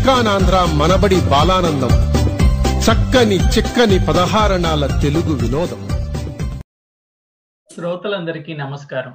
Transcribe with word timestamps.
శ్రీకానాంధ్ర 0.00 0.68
మనబడి 0.74 1.20
బాలానందం. 1.30 1.88
చక్కని 2.78 3.36
చిక్కని 3.36 4.06
పదహారణాల 4.06 4.86
తెలుగు 5.02 5.34
వినోదం. 5.34 5.88
శ్రోతలందరికీ 7.74 8.54
నమస్కారం. 8.54 9.14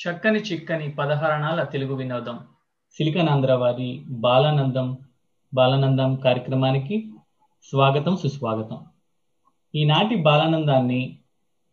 చక్కని 0.00 0.38
చిక్కని 0.38 0.90
పదహారణాల 0.90 1.62
తెలుగు 1.62 1.94
వినోదం. 1.94 2.38
సిలికనాంధ్ర 2.98 3.52
వారి 3.52 4.02
బాలానందం 4.08 4.98
బాలానందం 5.54 6.16
కార్యక్రమానికి 6.16 7.10
స్వాగతం 7.70 8.16
సుస్వాగతం. 8.16 8.80
ఈనాటి 9.74 10.14
బాలానందాన్ని 10.14 11.16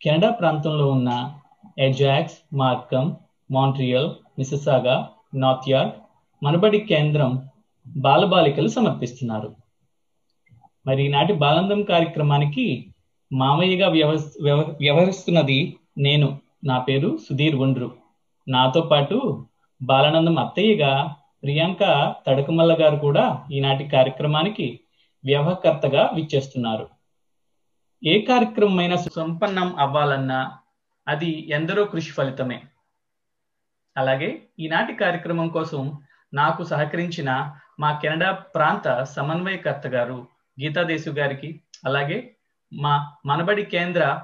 కెనడా 0.02 0.30
ప్రాంతంలో 0.30 0.92
ఉన్న 0.92 1.34
Ajax 1.80 2.56
Markham 2.56 3.16
Montreal 3.52 4.10
Mississauga 4.38 5.10
North 5.36 5.70
York 5.70 5.94
Manabadi 6.44 6.80
కేంద్రం 6.80 7.50
బాలబాలికలు 7.88 8.68
సమర్పిస్తున్నారు. 8.68 9.56
మరి 10.88 11.06
ఈనాటి 11.06 11.34
బాలందం 11.34 11.84
కార్యక్రమానికి 11.84 12.94
మామయ్యగా 13.34 13.88
వ్యవహ 13.90 14.22
వ్యవహరిస్తున్నది 14.80 15.78
నేను. 15.98 16.42
నా 16.64 16.80
పేరు 16.80 17.18
సుధీర్ 17.18 17.56
ఒండ్రు 17.56 17.92
నాతో 18.48 18.82
పాటు 18.82 19.48
బాలానందం 19.82 20.40
అత్తయ్యగా 20.40 21.16
ప్రియాంక 21.44 22.16
తడకమల్ల 22.28 22.74
గారు 22.74 22.96
కూడా 22.96 23.46
ఈనాటి 23.52 23.88
కార్యక్రమానికి 23.88 24.80
వ్యవహకర్తగా 25.26 26.12
విచ్చేస్తున్నారు. 26.16 26.90
ఏ 28.06 28.22
కార్యక్రమమైనా 28.22 28.96
సంపన్నం 28.96 29.76
అవ్వాలన్నా 29.76 30.58
అది 31.08 31.50
ఎందరో 31.50 31.86
కృషి 31.86 32.12
ఫలితమే. 32.12 32.62
అలాగే 33.98 34.44
ఈనాటి 34.60 34.94
కార్యక్రమం 34.94 35.48
కోసం 35.48 35.98
నాకు 36.34 36.64
సహకరించిన 36.64 37.56
మా 37.80 38.00
కెనడా 38.00 38.32
ప్రాంత 38.32 39.04
సమన్వయకర్త 39.04 39.88
గారు 39.88 40.28
గీతాదేశు 40.62 41.10
గారికి 41.10 41.62
అలాగే 41.86 42.36
మా 42.74 43.12
మనబడి 43.26 43.64
కేంద్ర 43.66 44.22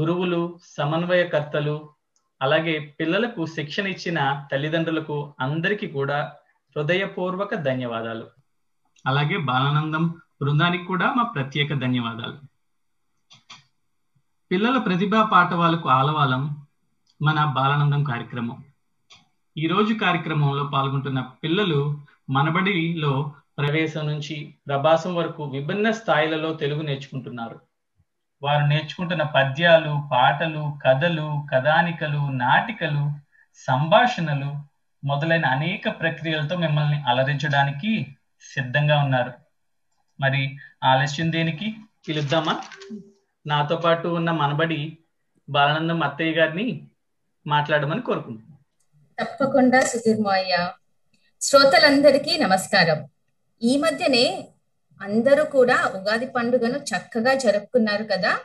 గురువులు 0.00 0.58
సమన్వయకర్తలు 0.64 1.90
అలాగే 2.42 2.96
పిల్లలకు 3.00 3.46
శిక్షణ 3.46 3.86
ఇచ్చిన 3.86 4.46
తల్లిదండ్రులకు 4.52 5.34
అందరికీ 5.40 5.86
కూడా 5.86 6.32
హృదయపూర్వక 6.76 7.54
ధన్యవాదాలు. 7.54 8.26
అలాగే 9.06 9.36
బాలానందం 9.36 10.08
బృందానికి 10.42 10.84
కూడా 10.84 11.14
మా 11.14 11.22
ప్రత్యేక 11.22 11.74
ధన్యవాదాలు. 11.74 12.38
పిల్లల 14.50 14.78
ప్రతిభా 14.78 15.22
పాఠవాలకు 15.24 15.88
ఆలవాలం 15.88 16.66
మన 17.22 17.44
బాలానందం 17.44 18.04
కార్యక్రమం. 18.04 18.64
ఈ 19.60 19.66
రోజు 19.66 19.94
కార్యక్రమంలో 19.94 20.64
పాల్గొంటున్న 20.64 21.20
పిల్లలు 21.20 22.00
మనబడిలో 22.30 23.32
ప్రవేశం 23.58 24.06
నుంచి 24.06 24.54
ప్రభాసం 24.66 25.14
వరకు 25.14 25.44
విభిన్న 25.44 25.90
స్థాయిలలో 25.90 26.52
తెలుగు 26.54 26.82
నేర్చుకుంటున్నారు. 26.82 27.60
వారు 28.42 28.66
నేర్చుకుంటున్న 28.66 29.22
పద్యాలు 29.22 30.08
పాటలు 30.12 30.78
కథలు 30.86 31.46
కథానికలు 31.52 32.30
నాటికలు 32.30 33.12
సంభాషణలు 33.54 34.56
మొదలైన 35.06 35.46
అనేక 35.46 36.00
ప్రక్రియలతో 36.00 36.56
మిమ్మల్ని 36.56 37.02
అలరించడానికి 37.02 38.16
సిద్ధంగా 38.54 39.04
ఉన్నారు. 39.04 39.32
మరి 40.20 40.58
ఆలస్యం 40.84 41.32
దేనికి? 41.32 41.76
పిలుద్దామా? 42.08 42.60
నాతో 43.46 43.76
పాటు 43.76 44.08
ఉన్న 44.08 44.30
మనబడి 44.30 44.98
బాలానందం 45.50 46.02
అత్తయ్య 46.02 46.32
గారిని 46.32 46.88
మాట్లాడమని 47.46 48.02
కోరుకుంటున్నాను. 48.02 48.49
తప్పకుండా 49.20 49.80
సుధీర్మయ్య. 49.80 50.70
శ్రోతలందరికీ 51.40 52.36
నమస్కారం. 52.36 53.08
ఈ 53.62 53.76
మధ్యనే 53.76 54.48
అందరూ 55.02 55.44
కూడా 55.44 55.92
ఉగాది 55.96 56.26
పండుగను 56.26 56.78
చక్కగా 56.78 57.34
జరుపుకున్నారు 57.34 58.04
కదా. 58.04 58.38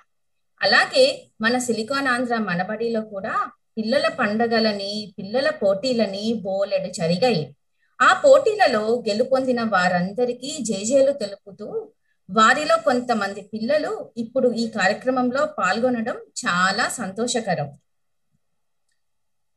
అలాగే 0.62 1.28
మన 1.42 1.58
సిలికాన్ 1.58 2.08
ఆంధ్ర 2.08 2.38
మనబడిలో 2.38 3.02
కూడా 3.02 3.52
పిల్లల 3.78 4.08
పండగలని 4.08 5.14
పిల్లల 5.20 5.50
పోటీలని 5.50 6.34
బోలెడు 6.44 6.92
జరిగాయి. 6.92 7.56
ఆ 8.02 8.22
పోటీలలో 8.26 9.04
గెలుపొందిన 9.08 9.62
వారందరికీ 9.62 10.58
జేజేలు 10.62 11.12
తెలుపుతూ 11.12 11.92
వారిలో 12.30 12.78
కొంతమంది 12.78 13.42
పిల్లలు 13.42 14.10
ఇప్పుడు 14.18 14.52
ఈ 14.52 14.68
కార్యక్రమంలో 14.68 15.46
పాల్గొనడం 15.46 16.16
చాలా 16.16 16.90
సంతోషకరం. 16.90 17.72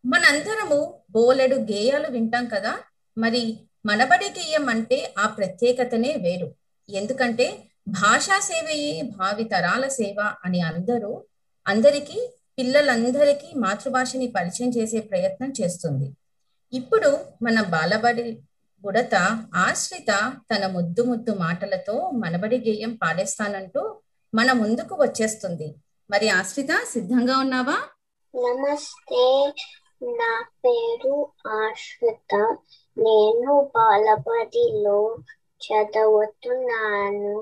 మనందరము 0.08 1.00
బోలెడు 1.10 1.56
గేయాలు 1.56 2.08
వింటాం 2.08 2.46
కదా? 2.46 2.78
మరి 3.18 3.58
మనబడి 3.86 4.24
గేయం 4.24 4.68
అంటే 4.68 5.14
ఆ 5.18 5.26
ప్రత్యేకతనే 5.26 6.14
వేరు. 6.16 6.54
ఎందుకంటే 6.88 7.62
భాషా 7.88 8.38
సేవయే 8.38 9.02
భావితరాల 9.02 9.88
సేవ 9.88 10.32
అని 10.44 10.60
అందరూ 10.60 11.24
అందరికీ 11.68 12.30
పిల్లలందరికీ 12.58 13.58
మాతృభాషని 13.58 14.32
పరిచయం 14.36 14.72
చేసే 14.76 15.00
ప్రయత్నం 15.00 15.52
చేస్తుంది. 15.60 16.12
ఇప్పుడు 16.72 17.18
మన 17.42 17.62
బాలబడి 17.62 18.40
బుడత 18.82 19.44
ఆశ్రిత 19.54 20.32
తన 20.54 20.66
ముద్దు 20.66 21.02
ముద్దు 21.02 21.32
మాటలతో 21.32 22.10
మనబడి 22.10 22.58
గేయం 22.58 22.94
పాడేస్తానంటూ 22.94 24.00
మన 24.34 24.52
ముందుకు 24.52 24.94
వచ్చేస్తుంది. 24.94 25.74
మరి 26.10 26.28
ఆశ్రిత 26.28 26.68
సిద్ధంగా 26.92 27.38
ఉన్నావా? 27.38 27.76
నమస్తే. 28.34 29.52
నా 30.00 30.32
పేరు 30.62 31.14
ఆశ్రిత. 31.54 32.32
నేను 32.96 33.52
బాలబడిలో 33.74 34.98
చదువుతున్నాను. 35.60 37.34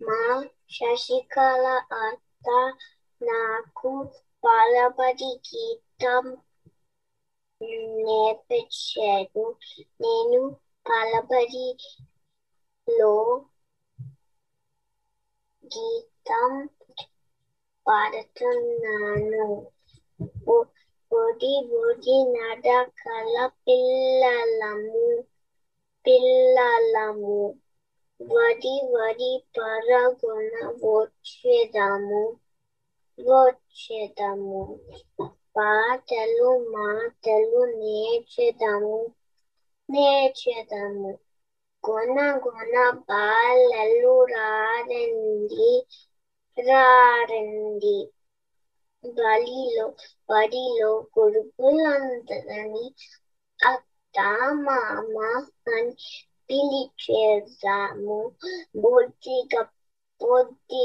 మా 0.00 0.20
శశికళ 0.72 1.64
అత్త 2.00 2.48
నాకు 3.20 3.92
బాలబడి 4.44 5.32
గీతం 5.48 6.24
నేర్పించారు. 8.00 9.44
నేను 10.00 10.40
బాలబడిలో 10.86 11.84
గీతం 15.64 16.52
పాడుతున్నాను. 17.86 19.46
ఒడి 21.12 21.52
బుడి 21.68 22.16
నడకల 22.32 23.34
పిల్లలము 23.66 25.04
పిల్లలము. 26.04 27.38
వడి 28.20 28.74
వడి 28.92 29.30
పరగొన 29.56 30.52
వచ్చేదము 30.84 32.22
వచ్చేదము. 33.18 34.62
పాటలు 35.56 36.50
మాటలు 36.74 37.60
నేర్చేదము 37.74 38.98
నేర్చేదము. 39.88 41.10
గుణ 41.84 42.16
గుణ 42.44 42.74
బాలలు 43.08 44.14
రారండి 44.32 45.72
రారండి. 46.58 47.98
బలిలో 49.04 49.84
బడిలో 50.30 51.06
గురుకులందరినీ 51.18 52.84
అత్త 53.60 54.18
మామ 54.66 55.16
అని 55.74 55.94
పిలిచేద్దాము. 56.48 58.18
బుద్ధిగా 58.76 59.62
బుద్ధి 60.20 60.84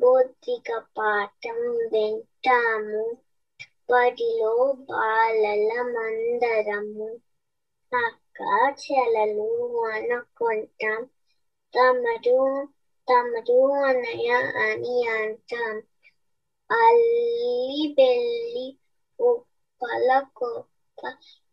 బుద్ధిగా 0.00 0.78
పాఠం 0.98 1.60
వింటాము. 1.92 3.04
బడిలో 3.90 4.54
బాలల 4.72 5.82
మందరము 5.94 7.08
అక్క 7.92 8.40
చెలలు 8.82 9.48
అనుకుంటాం. 9.86 11.00
తమరు 11.74 12.38
తమరు 13.08 13.60
అనయ 13.84 14.28
అని 14.66 14.96
అంటాం. 15.08 15.76
అల్లి 16.72 17.54
బెల్లి 17.96 18.66
ఉప్పల 19.18 20.08
కుప్ప 20.34 21.00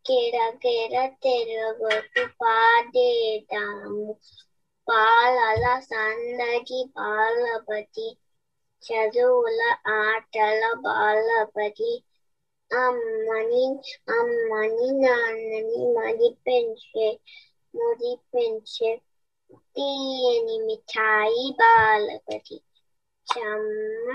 కెరకెర 0.05 0.93
తిరగొట్టు 1.17 2.23
పాడేదాము. 2.39 4.07
పాలల 4.87 5.63
సందడి 5.85 6.79
బాలపతి 6.93 8.07
చదువుల 8.83 9.61
ఆటల 9.97 10.61
బాలపతి 10.83 11.91
అమ్మని 12.71 13.63
అమ్మని 14.11 14.89
నాన్నని 15.01 15.63
మరి 15.95 16.29
పెంచే 16.45 17.07
మురి 17.73 18.13
పెంచే 18.29 18.91
తీయని 19.75 20.57
మిఠాయి 20.65 21.45
బాలపతి 21.59 22.57
చెమ్మ 23.27 24.07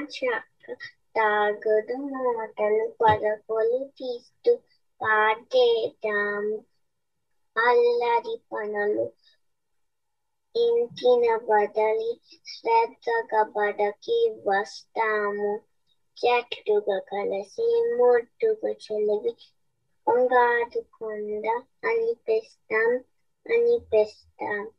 తాగదు 0.73 1.95
మాటలు 1.95 2.33
మూటలు 2.33 2.95
పదకొలు 3.05 3.85
తీస్తూ 3.85 4.57
పాడేద్దాము. 5.03 6.65
అల్లరి 7.59 8.41
పనులు 8.53 9.13
ఇంటిన 10.57 11.37
బదలి 11.37 12.21
శ్రద్ధగా 12.47 13.43
బడకి 13.43 14.35
వస్తాము. 14.47 15.61
చెట్టుగా 16.27 16.99
కలిసి 16.99 17.95
మొట్టుగా 17.97 18.71
చెలివి 18.71 19.37
ఉంగాదుకొండ 20.09 21.47
అనిపిస్తాం 21.85 23.05
అనిపిస్తాం. 23.53 24.71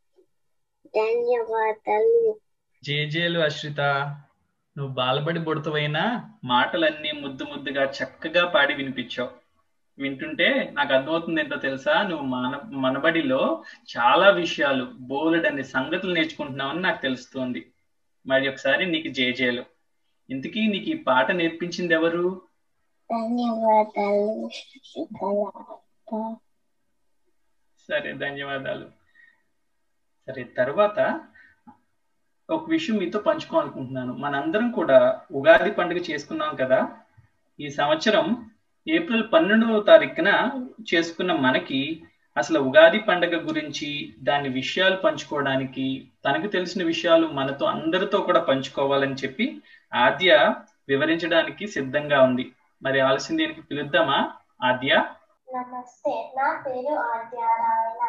ధన్యవాదాలు. 0.85 2.39
జేజేలు 2.83 3.39
అశ్రిత 3.39 3.79
నువ్వు 4.77 4.93
బాలబడి 4.93 5.39
బుడతవైనా 5.39 6.03
మాటలన్నీ 6.43 7.11
ముద్దు 7.11 7.43
ముద్దుగా 7.43 7.83
చక్కగా 7.83 8.47
పాడి 8.47 8.73
వినిపించావు. 8.73 9.29
వింటుంటే 9.97 10.69
నాకు 10.73 10.93
అర్థమవుతుంది 10.93 11.41
ఏంటో 11.41 11.57
తెలుసా? 11.57 12.03
నువ్వు 12.03 12.25
మన 12.25 12.61
మనబడిలో 12.71 13.63
చాలా 13.97 14.29
విషయాలు 14.29 14.85
బోలెడన్ని 14.99 15.63
సంగతులు 15.63 16.13
నేర్చుకుంటున్నావని 16.13 16.81
నాకు 16.81 17.01
తెలుస్తోంది. 17.01 17.61
మరి 18.25 18.49
ఒకసారి 18.49 18.85
నీకు 18.85 19.07
జేజేలు 19.07 19.63
ఇంతకీ 20.29 20.67
నీకు 20.67 20.89
ఈ 20.89 20.97
పాట 21.03 21.31
నేర్పించింది 21.31 21.93
ఎవరు 21.93 22.41
సరే 27.89 28.13
ధన్యవాదాలు. 28.13 28.85
సరే 30.27 30.43
తర్వాత 30.43 30.99
ఒక 32.49 32.69
విషయం 32.69 32.97
మీతో 32.97 33.19
పంచుకోవాలనుకుంటున్నాను. 33.19 34.13
మనందరం 34.13 34.71
కూడా 34.71 35.21
ఉగాది 35.31 35.71
పండుగ 35.71 35.97
చేసుకున్నాం 35.97 36.55
కదా? 36.55 36.87
ఈ 37.59 37.69
సంవత్సరం 37.69 38.49
ఏప్రిల్ 38.87 39.23
పన్నెండవ 39.33 39.79
తారీఖున 39.79 40.51
చేసుకున్న 40.93 41.33
మనకి 41.33 42.03
అసలు 42.37 42.59
ఉగాది 42.59 42.99
పండుగ 42.99 43.47
గురించి 43.47 44.13
దాని 44.23 44.49
విషయాలు 44.49 44.95
పంచుకోవడానికి 44.95 46.07
తనకు 46.25 46.47
తెలిసిన 46.47 46.83
విషయాలు 46.83 47.27
మనతో 47.27 47.65
అందరితో 47.65 48.21
కూడా 48.21 48.39
పంచుకోవాలని 48.39 49.13
చెప్పి 49.13 49.61
ఆద్య 49.93 50.53
వివరించడానికి 50.89 51.67
సిద్ధంగా 51.67 52.21
ఉంది. 52.21 52.51
మరి 52.83 52.99
ఆలస్యం 52.99 53.37
దీనికి 53.37 53.61
పిలుద్దామా? 53.61 54.31
ఆద్య? 54.63 55.03
నమస్తే. 55.55 56.33
నా 56.37 56.63
పేరు 56.67 56.95
ఆద్యారాయణ. 56.95 58.01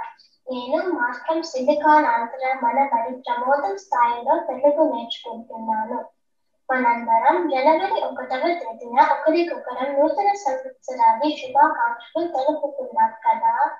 నేను 0.51 0.89
మాస్టర్ 0.89 1.45
సిలికాన్ 1.45 2.07
ఆంధ్ర 2.07 2.59
మన 2.63 2.89
బడి 2.95 3.17
ప్రమోదం 3.17 3.77
స్థాయిలో 3.77 4.39
తెలుగు 4.39 4.95
నేర్చుకుంటున్నాను. 4.95 6.05
మనందరం 6.69 7.49
జనవరి 7.49 8.05
ఒకటవ 8.05 8.41
తేదీన 8.41 9.01
ఒకరికొకరం 9.01 10.01
నూతన 10.01 10.33
సంవత్సరాది 10.33 11.37
శుభాకాంక్షలు 11.37 12.27
తెలుపుకున్నాం 12.27 13.11
కదా? 13.27 13.77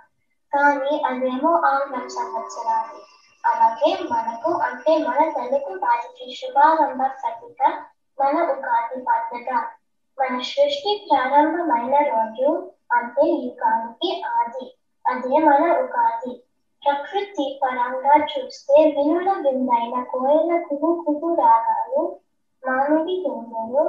కానీ 0.53 1.03
అదేమో 1.07 1.53
ఆంగ్లం 1.53 2.09
సంవత్సరాది 2.09 3.01
అలాగే 3.45 3.99
మనకు 4.11 4.51
అంటే 4.59 4.99
మన 4.99 5.31
తెలుగు 5.31 5.79
వారికి 5.79 6.35
శుభారంభ 6.35 7.03
పత్రిక 7.03 7.83
మన 8.21 8.43
ఉగాది 8.43 9.03
పండుగ 9.03 9.51
మన 10.19 10.41
సృష్టి 10.41 11.09
ప్రారంభమైన 11.11 12.09
రోజు 12.09 12.73
అంటే 12.91 13.25
యుగానికి 13.39 14.11
ఆది. 14.33 14.67
అదే 15.05 15.39
మన 15.45 15.63
ఉగాది. 15.81 16.33
ప్రకృతి 16.83 17.45
పరంగా 17.63 18.15
చూస్తే 18.31 18.77
వినుల 18.93 19.29
విందైన 19.45 19.97
కోయల 20.11 20.51
కుహు 20.67 20.91
కుహు 21.03 21.31
రాగాలు 21.39 22.03
మామిడి 22.63 23.15
తుంగలు 23.23 23.85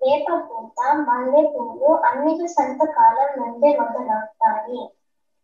వేప 0.00 0.26
పూత 0.44 0.78
మల్లె 1.02 1.42
పువ్వు 1.50 1.90
అన్ని 2.08 2.34
సంతకాలం 2.54 3.30
నుండి 3.38 3.70
మొదలవుతాయి. 3.78 4.80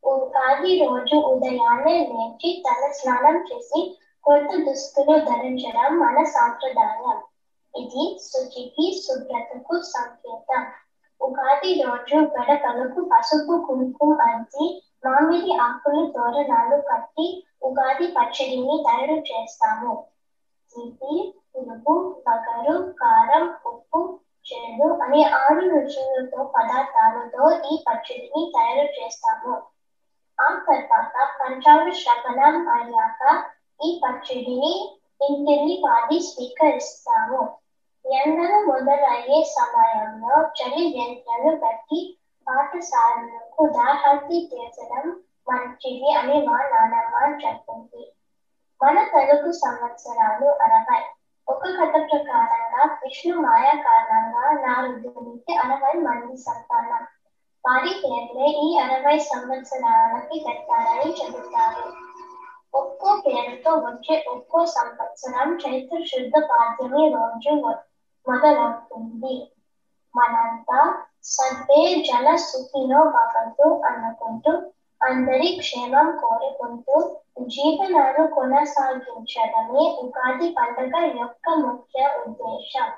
ఉగాది 0.05 0.73
రోజు 0.81 1.17
ఉదయాన్నే 1.31 1.97
లేచి 2.09 2.51
తల 2.65 2.83
స్నానం 2.95 3.37
చేసి 3.47 3.81
కొత్త 4.25 4.51
దుస్తులు 4.65 5.17
ధరించడం 5.27 5.91
మన 5.99 6.19
సాంప్రదాయం. 6.33 7.19
ఇది 7.75 8.05
శుచికి 8.23 8.87
శుభ్రతకు 9.01 9.75
సంకేతం. 9.89 10.63
ఉగాది 11.27 11.71
రోజు 11.81 12.19
గడపలకు 12.33 13.01
పసుపు 13.11 13.55
కుంకుమ 13.67 14.17
అద్ది 14.27 14.67
మామిడి 15.05 15.53
ఆకులు 15.65 16.03
తోరణాలు 16.13 16.79
కట్టి 16.89 17.27
ఉగాది 17.63 18.07
పచ్చడిని 18.17 18.77
తయారు 18.87 19.19
చేస్తాము. 19.29 19.93
తీపి 20.73 21.15
పులుపు 21.51 21.95
పగరు 22.25 22.77
కారం 23.01 23.45
ఉప్పు 23.67 24.01
చెడు 24.47 24.89
అనే 25.05 25.23
ఆరు 25.39 25.63
రుచులతో 25.73 26.41
పదార్థాలతో 26.55 27.45
ఈ 27.71 27.77
పచ్చడిని 27.87 28.43
తయారు 28.55 28.91
చేస్తాము. 28.97 29.55
ఆ 30.39 30.49
తర్వాత 30.67 31.15
పంచాంగ 31.39 31.89
శ్రవణం 32.01 32.57
అయ్యాక 32.75 33.23
ఈ 33.81 33.91
పచ్చడిని 34.03 34.75
ఇంటిని 35.21 35.77
పాది 35.85 36.19
స్వీకరిస్తాము. 36.27 37.43
ఎండలు 38.07 38.59
మొదలయ్యే 38.67 39.39
సమయంలో 39.51 40.35
చలి 40.59 40.85
యంత్రాలు 40.97 41.53
పెట్టి 41.63 41.99
పాఠశాలకు 42.47 43.63
దాహర్తి 43.75 44.39
చేసడం 44.51 45.07
మంచిది 45.47 46.11
అని 46.19 46.39
మా 46.47 46.59
నాన్నమ్మ 46.71 47.15
చెప్పింది. 47.43 48.03
మన 48.81 48.97
తెలుగు 49.11 49.51
సంవత్సరాలు 49.59 50.49
అరవై. 50.65 51.01
ఒక 51.49 51.63
కథ 51.77 51.95
ప్రకారంగా 52.05 52.83
విష్ణు 53.03 53.35
మాయ 53.41 53.67
కారణంగా 53.83 54.45
నారదునికి 54.63 55.53
అరవై 55.65 55.95
మంది 56.03 56.37
సంతానం. 56.43 57.05
వారి 57.65 57.93
పేర్లే 58.03 58.47
ఈ 58.61 58.69
అరవై 58.79 59.17
సంవత్సరాలకి 59.27 60.39
పెట్టారని 60.45 61.11
చెబుతారు. 61.19 61.85
ఒక్కో 62.75 63.11
పేరుతో 63.21 63.73
వచ్చే 63.81 64.17
ఒక్కో 64.29 64.61
సంవత్సరం 64.73 65.51
చైత్ర 65.63 65.99
శుద్ధ 66.05 66.45
పాడ్యమి 66.51 67.05
రోజు 67.15 67.53
మొదలవుతుంది. 68.27 69.35
మనంతా 70.15 70.81
సద్దే 71.29 71.79
జన 72.07 72.27
సుఖినో 72.43 73.01
భవంతు 73.15 73.67
అనుకుంటూ 73.89 74.53
అందరి 75.01 75.49
క్షేమం 75.59 76.09
కోరుకుంటూ 76.21 76.97
జీవనాలు 77.49 78.23
కొనసాగించడమే 78.35 79.85
ఉగాది 80.05 80.49
పండుగ 80.57 80.95
యొక్క 81.15 81.47
ముఖ్య 81.65 81.97
ఉద్దేశం. 82.23 82.89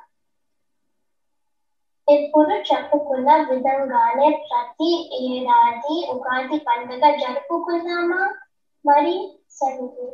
ఇప్పుడు 2.09 2.55
చెప్పుకున్న 2.69 3.31
విధంగానే 3.49 4.29
ప్రతి 4.45 4.91
ఏడాది 5.25 5.97
ఉగాది 6.13 6.59
పండుగ 6.67 7.03
జరుపుకున్నామా? 7.19 8.23
మరి 8.85 9.15
సెలవు 9.53 10.07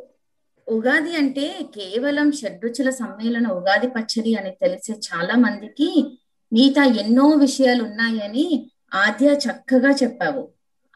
ఉగాది 0.67 1.13
అంటే 1.15 1.45
కేవలం 1.75 2.27
షడ్రుచుల 2.31 2.89
సమ్మేళన 2.95 3.47
ఉగాది 3.57 3.87
పచ్చడి 3.87 4.31
అని 4.35 4.51
తెలిసే 4.61 4.93
చాలా 5.07 5.35
మందికి 5.43 5.89
మిగతా 6.51 6.83
ఎన్నో 7.01 7.27
విషయాలు 7.37 7.83
ఉన్నాయని 7.83 8.45
ఆద్య 8.97 9.29
చక్కగా 9.43 9.91
చెప్పావు. 10.01 10.43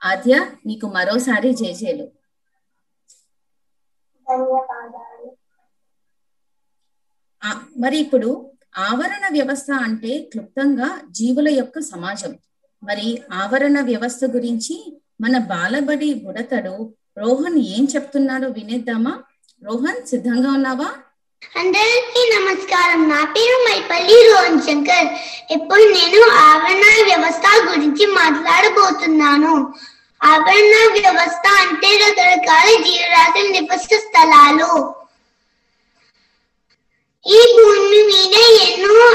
ఆద్య 0.02 0.34
నీకు 0.66 0.88
మరోసారి 0.96 1.50
జేజేలు 1.54 2.06
ఆ, 7.42 7.50
మరి 7.78 7.98
ఇప్పుడు 8.00 8.30
ఆవరణ 8.82 9.26
వ్యవస్థ 9.32 9.70
అంటే 9.86 10.12
క్లుప్తంగా 10.32 10.88
జీవుల 11.12 11.48
యొక్క 11.54 11.80
సమాజం. 11.90 12.34
మరి 12.84 13.08
ఆవరణ 13.34 13.78
వ్యవస్థ 13.82 14.26
గురించి 14.36 14.76
మన 15.22 15.38
బాలబడి 15.52 16.14
బుడతడు 16.24 16.76
రోహన్ 17.18 17.58
ఏం 17.72 17.84
చెప్తున్నాడో 17.86 18.48
వినేద్దామా? 18.50 19.14
రోహన్ 19.64 20.08
సిద్ధంగా 20.08 20.52
ఉన్నావా? 20.52 20.90
అందరికీ 21.56 22.22
నమస్కారం. 22.38 23.10
నా 23.10 23.24
పేరు 23.24 23.58
మైపల్లి 23.70 24.32
రోహన్ 24.32 24.62
శంకర్. 24.62 25.08
ఇప్పుడు 25.52 25.80
నేను 25.80 26.30
ఆవరణ 26.30 26.84
వ్యవస్థ 27.04 27.44
గురించి 27.70 28.06
మాట్లాడబోతున్నాను. 28.06 29.74
ఆవరణ 30.24 30.76
వ్యవస్థ 30.92 31.48
అంటే 31.48 31.92
రకరకాల 31.98 32.84
జీవరాశుల 32.84 33.50
నివాస 33.52 33.84
స్థలాలు. 33.84 34.94
ఈ 37.28 37.40
భూమి 37.58 38.04
మీద 38.04 38.36
ఎన్నో 38.68 39.12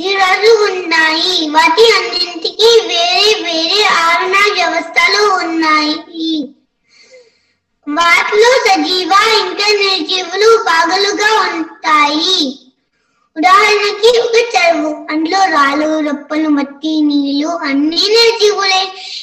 జీవరాశులు 0.00 0.72
ఉన్నాయి. 0.72 1.48
వాటి 1.50 1.92
అన్నింటికి 1.92 2.68
వేరే 2.88 3.42
వేరే 3.44 3.84
ఆవరణ 3.84 4.36
వ్యవస్థలు 4.52 5.22
ఉన్నాయి. 5.46 6.48
వాటిలో 7.86 8.50
సజీవ 8.66 9.12
ఇంకా 9.40 9.66
నిర్జీవులు 9.80 10.48
భాగాలుగా 10.68 11.28
ఉంటాయి. 11.50 12.38
ఉదాహరణకి 13.36 14.10
ఒక 14.18 14.36
చెరువు 14.54 14.90
అందులో 15.12 15.40
రాళ్ళు 15.54 15.88
రప్పలు 16.08 16.48
మట్టి 16.48 16.92
నీళ్ళు 17.00 17.50
అన్ని 17.68 18.02
నిర్జీవులే. 18.14 18.82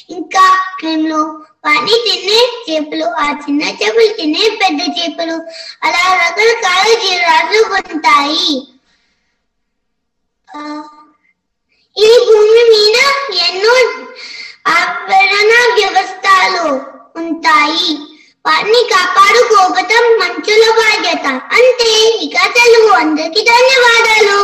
ఇంకా 0.10 0.46
క్రిములు 0.80 1.22
వాటిని 1.66 1.98
తినే 2.06 2.40
చేపలు 2.66 3.08
ఆ 3.24 3.28
చిన్న 3.44 3.64
చేపలు 3.82 4.12
తినే 4.14 4.46
పెద్ద 4.62 4.82
చేపలు 4.98 5.38
అలా 5.84 6.04
రకరకాల 6.22 6.86
జీవరాశులు 7.04 7.62
ఉంటాయి. 7.82 8.54
ఈ 11.98 12.10
భూమి 12.28 12.64
మీద 12.72 12.98
ఎన్నో 13.48 13.76
ఆవరణ 14.74 15.52
వ్యవస్థలు 15.76 16.68
ఉంటాయి. 17.16 17.92
వారిని 18.46 18.90
కాపాడుకోవటం 18.94 20.06
మంచుల 20.22 20.64
బాధ్యత 20.80 21.28
అంతే 21.28 21.92
ఇక 22.24 22.38
తెలుగు 22.56 22.90
అందరికి 22.94 23.42
ధన్యవాదాలు. 23.42 24.40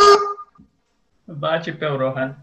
బాగా 1.29 1.61
చెప్పావు 1.61 1.97
రోహన్. 1.97 2.33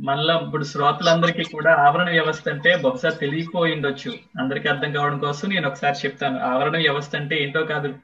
మళ్ళా 0.00 0.34
ఇప్పుడు 0.38 0.64
శ్రోతలందరికీ 0.64 1.42
కూడా 1.42 1.74
ఆవరణ 1.74 2.10
వ్యవస్థ 2.10 2.48
అంటే 2.48 2.76
బహుశా 2.76 3.10
తెలియకపోయిండొచ్చు 3.10 4.12
అందరికి 4.38 4.68
అర్థం 4.68 4.92
కావడం 4.92 5.18
కోసం 5.18 5.48
నేను 5.48 5.68
ఒకసారి 5.68 5.96
చెప్తాను. 6.06 6.40
ఆవరణ 6.40 6.76
వ్యవస్థ 6.76 7.16
అంటే 7.16 7.42
ఏంటో 7.42 7.62
కాదు. 7.62 7.94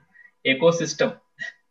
ఎకో 0.46 0.72
సిస్టమ్ 0.72 1.10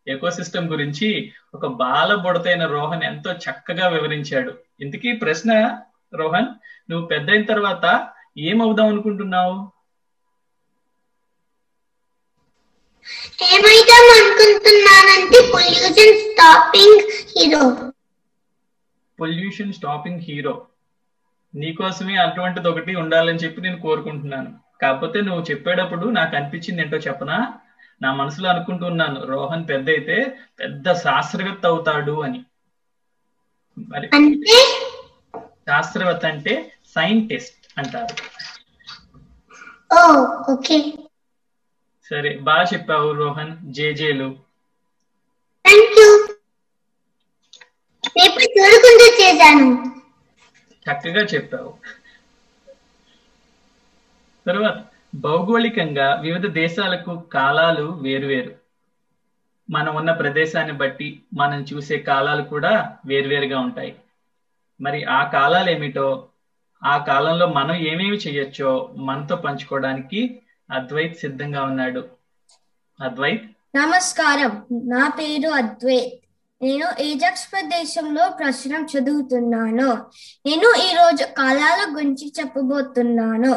ఎకో 0.08 0.32
సిస్టమ్ 0.32 0.68
గురించి 0.70 1.32
ఒక 1.54 1.66
బాల 1.66 2.16
బుడతైన 2.16 2.66
రోహన్ 2.66 3.04
ఎంతో 3.04 3.32
చక్కగా 3.32 3.88
వివరించాడు. 3.88 4.54
ఇంతకీ 4.82 5.12
ప్రశ్న 5.12 5.80
రోహన్ 6.14 6.48
నువ్వు 6.92 7.08
పెద్ద 7.08 7.30
అయిన 7.30 7.46
తర్వాత 7.46 8.08
ఏమవుదాం 8.38 8.88
అనుకుంటున్నావు? 8.88 9.79
అనుకుంటున్నానంటే 14.40 15.40
pollution 15.54 16.18
stopping 16.24 17.02
hero 17.32 17.64
pollution 19.20 19.74
stopping 19.74 20.20
hero 20.20 20.54
నీకోసమే 21.54 22.16
అటువంటిది 22.16 22.68
ఒకటి 22.68 22.96
ఉండాలని 22.96 23.40
చెప్పి 23.40 23.62
నేను 23.62 23.80
కోరుకుంటున్నాను. 23.82 24.50
కాకపోతే 24.82 25.22
నువ్వు 25.22 25.42
చెప్పేటప్పుడు 25.42 26.06
నాకు 26.10 26.34
అనిపించింది 26.36 26.82
ఏంటో 26.82 26.98
చెప్పనా? 26.98 27.38
నా 28.02 28.14
మనసులో 28.14 28.50
అనుకుంటున్నాను 28.50 29.26
రోహన్ 29.26 29.68
పెద్ద 29.68 29.90
అయితే 29.90 30.18
పెద్ద 30.60 30.94
శాస్త్రవేత్త 30.94 31.66
అవుతాడు 31.66 32.22
అని. 32.22 32.40
మరి 33.78 34.08
శాస్త్రవేత్త 35.68 36.26
అంటే 36.26 36.54
సైంటిస్ట్ 36.96 37.66
అంటారు. 37.78 38.16
ఓకే. 40.54 40.78
సరే 42.10 42.38
బాగా 42.38 42.64
చెప్పావు 42.64 43.12
రోహన్. 43.14 43.58
జేజేలు 43.74 44.30
చేశాను. 49.22 49.68
చక్కగా 50.86 51.24
చెప్పావు. 51.24 51.74
తర్వాత 54.48 54.84
భౌగోళికంగా 55.16 56.14
వివిధ 56.16 56.46
దేశాలకు 56.46 57.20
కాలాలు 57.34 58.00
వేరువేరు. 58.02 58.56
మనం 59.70 59.96
ఉన్న 59.96 60.12
ప్రదేశాన్ని 60.12 60.74
బట్టి 60.74 61.22
మనం 61.34 61.62
చూసే 61.62 62.00
కాలాలు 62.00 62.44
కూడా 62.44 62.98
వేరువేరుగా 63.06 63.60
ఉంటాయి. 63.60 63.96
మరి 64.82 65.04
ఆ 65.04 65.30
కాలాలు 65.30 65.70
ఏమిటో 65.70 66.28
ఆ 66.84 66.98
కాలంలో 66.98 67.48
మనం 67.48 67.76
ఏమేమి 67.76 68.18
చేయొచ్చో 68.18 68.94
మనతో 68.96 69.36
పంచుకోవడానికి 69.36 70.42
అద్వైత్ 70.72 71.20
సిద్ధంగా 71.20 71.64
ఉన్నాడు. 71.64 72.08
అద్వైత్? 73.04 73.44
నమస్కారం. 73.76 74.66
నా 74.72 75.10
పేరు 75.10 75.50
అద్వైత్. 75.50 76.26
నేను 76.64 77.02
ఏజాక్స్ 77.02 77.52
ప్రదేశంలో 77.52 78.30
ప్రశ్న 78.30 78.76
చదువుతున్నాను. 78.76 80.06
నేను 80.46 80.74
ఈ 80.84 80.96
రోజు 80.96 81.24
కాలాల 81.24 81.96
గురించి 81.96 82.34
చెప్పబోతున్నాను. 82.40 83.54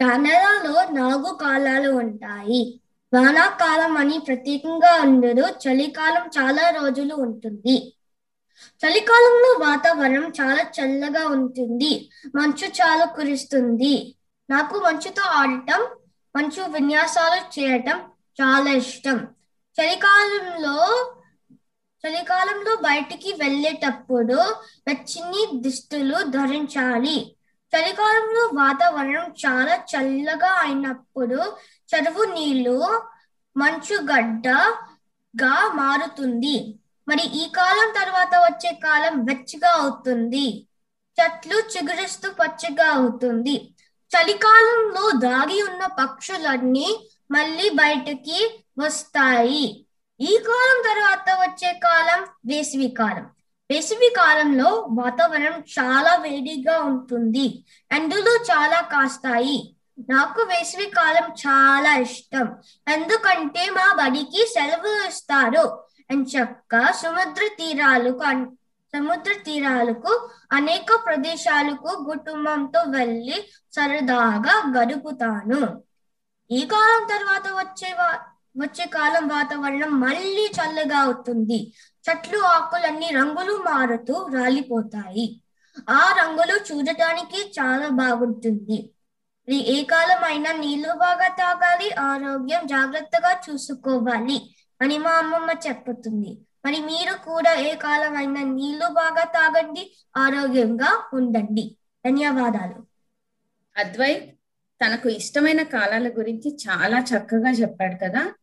కెనడాలో 0.00 1.00
నాలుగు 1.00 1.38
కాలాలు 1.42 1.90
ఉంటాయి. 1.90 2.80
వానాకాలం 3.14 3.96
అని 3.96 4.18
ప్రత్యేకంగా 4.26 5.02
ఉండదు. 5.02 5.46
చలికాలం 5.46 6.26
చాలా 6.26 6.70
రోజులు 6.70 7.14
ఉంటుంది. 7.14 7.96
చలికాలంలో 8.86 9.70
వాతావరణం 9.70 10.32
చాలా 10.40 10.62
చల్లగా 10.62 11.26
ఉంటుంది. 11.26 12.10
మంచు 12.34 12.66
చాలా 12.66 13.04
కురుస్తుంది. 13.04 14.14
నాకు 14.50 14.78
మంచుతో 14.78 15.22
ఆడటం 15.22 15.86
మంచు 16.38 16.64
విన్యాసాలు 16.64 17.60
చేయటం 17.60 17.98
చాలా 18.40 18.70
ఇష్టం. 18.70 19.16
చలికాలంలో 19.76 20.76
చలికాలంలో 22.04 22.76
బయటికి 22.76 23.32
వెళ్ళేటప్పుడు 23.32 24.36
వెచ్చని 24.88 25.60
దుస్తులు 25.60 26.22
ధరించాలి. 26.22 27.36
చలికాలంలో 27.72 28.50
వాతావరణం 28.54 29.34
చాలా 29.46 29.74
చల్లగా 29.92 30.52
అయినప్పుడు 30.54 31.40
చెరువు 31.90 32.24
నీళ్ళు 32.24 32.76
మంచుగడ్డగా 33.56 35.54
మారుతుంది. 35.74 36.78
మరి 37.08 37.22
ఈ 37.22 37.48
కాలం 37.48 37.92
తర్వాత 38.00 38.34
వచ్చే 38.34 38.72
కాలం 38.74 39.24
వెచ్చగా 39.24 39.70
అవుతుంది. 39.70 40.66
చెట్లు 41.18 41.58
చిగురిస్తూ 41.58 42.30
పచ్చగా 42.32 42.88
అవుతుంది. 42.90 43.74
చలికాలంలో 44.16 45.10
దాగి 45.10 45.62
ఉన్న 45.62 45.86
పక్షులన్నీ 45.86 47.10
మళ్ళీ 47.30 47.68
బయటికి 47.68 48.64
వస్తాయి. 48.78 49.86
ఈ 50.20 50.38
కాలం 50.48 50.82
తర్వాత 50.90 51.48
వచ్చే 51.48 51.80
కాలం 51.84 52.26
వేసవి 52.46 52.88
కాలం. 52.88 53.30
వేసవి 53.70 54.14
కాలంలో 54.16 54.88
వాతావరణం 54.90 55.60
చాలా 55.60 56.16
వేడిగా 56.16 56.78
ఉంటుంది. 56.80 57.64
ఎండలు 57.92 58.30
చాలా 58.30 58.80
కాస్తాయి. 58.80 59.76
నాకు 60.08 60.42
వేసవి 60.42 60.86
కాలం 60.86 61.30
చాలా 61.30 61.96
ఇష్టం. 61.96 62.56
ఎందుకంటే 62.88 63.70
మా 63.70 63.94
బడికి 63.94 64.46
సెలవులు 64.46 65.08
ఇస్తారు. 65.08 65.84
అని 66.10 66.22
చక్క 66.22 66.92
సముద్ర 66.92 67.48
తీరాలు 67.58 68.10
సముద్ర 68.94 69.32
తీరాలకు 69.32 70.12
అనేక 70.52 70.86
ప్రదేశాలకు 71.04 72.04
కుటుంబంతో 72.04 72.80
వెళ్ళి 72.80 73.38
సరదాగా 73.72 74.54
గడుపుతాను. 74.76 75.60
ఈ 76.50 76.60
కాలం 76.66 77.02
తర్వాత 77.06 77.48
వచ్చే 77.60 77.90
వచ్చే 78.58 78.86
కాలం 78.86 79.28
వాతావరణం 79.28 80.00
మళ్ళీ 80.00 80.52
చల్లగా 80.58 80.98
అవుతుంది. 80.98 81.58
చెట్లు 82.08 82.38
ఆకులన్నీ 82.38 83.08
రంగులు 83.14 83.54
మారుతూ 83.62 84.14
రాలిపోతాయి. 84.34 85.26
ఆ 85.90 86.02
రంగులు 86.20 86.56
చూడటానికి 86.68 87.40
చాలా 87.58 87.88
బాగుంటుంది. 87.88 88.78
ఏ 89.48 89.84
కాలం 89.84 90.24
అయినా 90.24 90.52
నీళ్ళు 90.52 90.92
బాగా 90.94 91.28
తాగాలి 91.28 91.90
ఆరోగ్యం 91.92 92.66
జాగ్రత్తగా 92.66 93.32
చూసుకోవాలి 93.46 94.38
అని 94.80 94.98
మా 94.98 95.10
అమ్మమ్మ 95.10 95.50
చెప్పుతుంది 95.66 96.32
మరి 96.66 96.80
మీరు 96.80 97.30
కూడా 97.30 97.54
ఏ 97.54 97.74
కాలమైనా 97.74 98.42
నీళ్ళు 98.42 98.88
బాగా 98.92 99.24
తాగండి 99.24 99.96
ఆరోగ్యంగా 100.16 101.04
ఉండండి. 101.12 101.76
ధన్యవాదాలు. 102.06 102.86
అద్వైత్ 103.80 104.34
తనకు 104.84 105.08
ఇష్టమైన 105.08 105.62
కాలాల 105.62 106.08
గురించి 106.08 106.56
చాలా 106.56 106.98
చక్కగా 106.98 107.50
చెప్పాడు 107.50 107.94
కదా. 107.96 108.34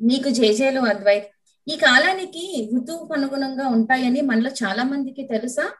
నీకు 0.00 0.28
జేజేలు 0.28 0.80
అద్వైత్. 0.80 1.26
ఈ 1.68 1.76
కాలానికి 1.76 2.70
ఋతువుకు 2.76 3.14
అనుగుణంగా 3.14 3.68
ఉంటాయని 3.68 4.20
మనలో 4.20 4.50
చాలా 4.50 4.82
మందికి 4.82 5.22
తెలుసా? 5.22 5.72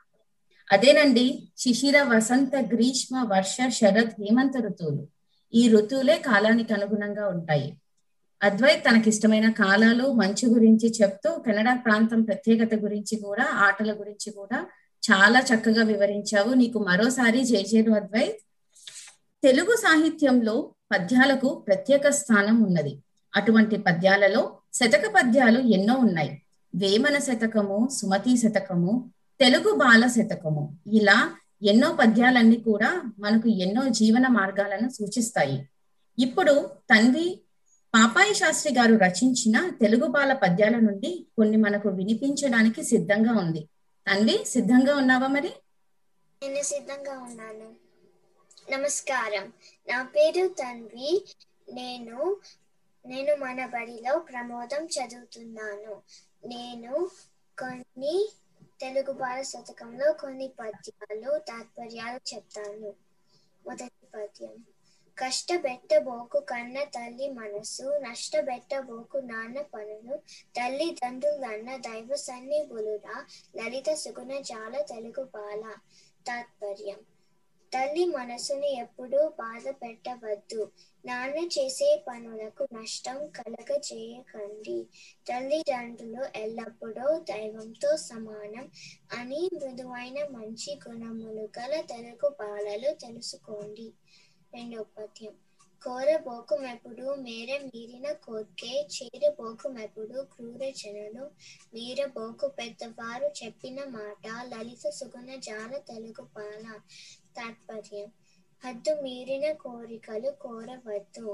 అదేనండి 0.72 1.52
శిశిర 1.58 2.02
వసంత 2.02 2.56
గ్రీష్మ 2.56 3.28
వర్ష 3.32 3.56
శరత్ 3.68 4.14
హేమంత 4.20 4.56
ఋతువులు. 4.56 5.06
ఈ 5.54 5.68
ఋతువులే 5.68 6.18
కాలానికి 6.18 6.72
అనుగుణంగా 6.74 7.28
ఉంటాయి. 7.28 7.78
అద్వైత్ 8.42 8.84
తనకిష్టమైన 8.84 9.50
కాలాలు 9.50 10.12
మంచు 10.12 10.48
గురించి 10.48 10.92
చెప్తూ 11.02 11.38
కెనడా 11.38 11.76
ప్రాంతం 11.76 12.22
ప్రత్యేకత 12.22 12.74
గురించి 12.74 13.16
కూడా 13.16 13.44
ఆటల 13.44 13.92
గురించి 13.92 14.32
కూడా 14.32 14.66
చాలా 15.12 15.40
చక్కగా 15.40 15.84
వివరించావు. 15.84 16.54
నీకు 16.54 16.78
మరోసారి 16.78 17.44
జయజేరు 17.44 17.92
అద్వైత్. 17.92 18.36
తెలుగు 19.42 19.76
సాహిత్యంలో 19.76 20.74
పద్యాలకు 20.92 21.64
ప్రత్యేక 21.68 22.08
స్థానం 22.08 22.62
ఉన్నది. 22.62 22.98
అటువంటి 23.36 23.76
పద్యాలలో 23.76 24.58
శతక 24.72 25.02
పద్యాలు 25.16 25.58
ఎన్నో 25.60 25.94
ఉన్నాయి. 25.94 26.42
వేమన 26.76 27.18
శతకము 27.18 27.88
సుమతి 27.92 28.36
శతకము 28.36 29.10
తెలుగు 29.40 29.74
బాల 29.74 30.06
శతకము. 30.06 30.78
ఇలా 30.86 31.30
ఎన్నో 31.62 31.96
పద్యాలన్నీ 32.00 32.56
కూడా 32.56 33.02
మనకు 33.18 33.48
ఎన్నో 33.48 33.88
జీవన 33.88 34.26
మార్గాలను 34.26 34.88
సూచిస్తాయి. 34.88 35.68
ఇప్పుడు 36.18 36.70
తన్వి 36.94 37.40
పాపాయి 37.94 38.34
శాస్త్రి 38.34 38.74
గారు 38.74 38.94
రచించిన 38.94 39.70
తెలుగు 39.80 40.06
బాల 40.06 40.32
పద్యాల 40.32 40.76
నుండి 40.76 41.26
కొన్ని 41.36 41.56
మనకు 41.56 41.88
వినిపించడానికి 41.88 42.84
సిద్ధంగా 42.84 43.32
ఉంది. 43.32 43.68
తన్వి 44.10 44.44
సిద్ధంగా 44.44 44.96
ఉన్నావా 44.96 45.26
మరి? 45.26 45.48
నేను 46.42 46.62
సిద్ధంగా 46.62 47.18
ఉన్నాను. 47.18 47.74
నమస్కారం. 48.70 49.52
నా 49.88 50.02
పేరు 50.02 50.48
తన్వి 50.48 51.34
నేను 51.72 52.36
నేను 53.06 53.36
మన 53.36 53.66
బడిలో 53.66 54.18
ప్రమోదం 54.18 54.86
చదువుతున్నాను. 54.86 56.02
నేను 56.46 57.10
కొన్ని 57.58 58.30
తెలుగు 58.80 59.12
బాల 59.12 59.42
శతకంలో 59.42 60.12
కొన్ని 60.12 60.48
పద్యాలు 60.60 61.38
తాత్పర్యాలు 61.38 62.34
చెప్తాను. 62.34 62.94
మొదటి 63.68 64.06
పద్యం. 64.14 64.71
కష్టపెట్టబోకు 65.18 66.38
కన్న 66.50 66.76
తల్లి 66.94 67.28
మనసు 67.30 67.86
నష్టపెట్టబోకు 68.04 69.18
నాన్న 69.30 69.58
పనులు 69.74 70.14
తల్లిదండ్రులన్న 70.54 71.70
దైవ 71.86 72.10
సన్నిధులురా. 72.26 73.16
లలిత 73.56 73.90
సుగుణ 74.02 74.32
జాల 74.50 74.74
తెలుగు 74.92 75.24
బాల 75.34 75.64
తాత్పర్యం. 76.26 77.00
తల్లి 77.72 78.04
మనసుని 78.08 78.70
ఎప్పుడూ 78.80 79.20
బాధ 79.38 79.64
పెట్టవద్దు 79.82 80.62
నాన్న 81.04 81.38
చేసే 81.54 81.88
పనులకు 82.08 82.64
నష్టం 82.76 83.18
కలగ 83.38 83.70
చేయకండి 83.88 84.76
తల్లిదండ్రులు 85.26 86.24
ఎల్లప్పుడూ 86.42 87.06
దైవంతో 87.30 87.90
సమానం 88.08 88.66
అని 89.18 89.40
మృదువైన 89.54 90.18
మంచి 90.36 90.72
గుణములు 90.84 91.46
గల 91.58 91.74
తెలుగు 91.92 92.30
బాలలు 92.40 92.92
తెలుసుకోండి. 93.04 93.88
రెండో 94.52 94.82
పద్యం. 94.96 95.34
కోరబోకుమెప్పుడు 95.82 97.14
మేర 97.22 97.60
మీరిన 97.64 98.12
కోర్కే 98.24 98.86
చేరబోకుమెప్పుడు 98.94 100.22
క్రూర 100.32 100.70
జనులు 100.76 101.24
మీరబోకు 101.74 102.48
పెద్దవారు 102.58 103.30
చెప్పిన 103.40 103.84
మాట 103.90 104.24
లలిత 104.44 104.90
సుగుణ 104.90 105.36
జాల 105.40 105.78
తెలుగు 105.88 106.24
పాల. 106.36 106.64
తాత్పర్యం. 107.36 108.08
హద్దు 108.62 108.94
మీరిన 109.02 109.52
కోరికలు 109.62 110.30
కోరవద్దు. 110.40 111.28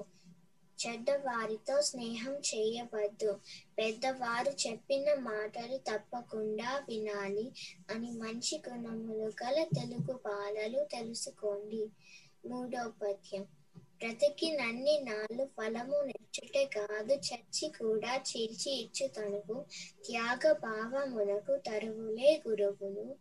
చెడ్డవారితో 0.79 1.83
స్నేహం 1.83 2.35
చేయవద్దు. 2.49 3.31
పెద్దవారు 3.79 4.51
చెప్పిన 4.65 5.15
మాటలు 5.21 5.77
తప్పకుండా 5.91 6.85
వినాలి 6.89 7.47
అని 7.91 8.11
మంచి 8.17 8.63
గుణములు 8.69 9.33
గల 9.43 9.65
తెలుగు 9.77 10.15
బాలలు 10.25 10.85
తెలుసుకోండి. 10.93 11.83
మూడవ 12.45 12.93
పద్యం. 13.03 13.43
బ్రతికి 13.99 14.57
నన్ని 14.57 15.01
నాళ్ళు 15.01 15.45
ఫలము 15.45 16.05
నెచ్చుటే 16.05 16.65
కాదు 16.67 17.13
చచ్చి 17.13 17.69
కూడా 17.69 18.17
చీల్చి 18.17 18.71
ఇచ్చు 18.73 19.07
తనువు. 19.07 19.65
త్యాగ 20.05 20.53
భావమునకు 20.53 21.57
తరువులే 21.57 22.43
గురువులు 22.49 23.17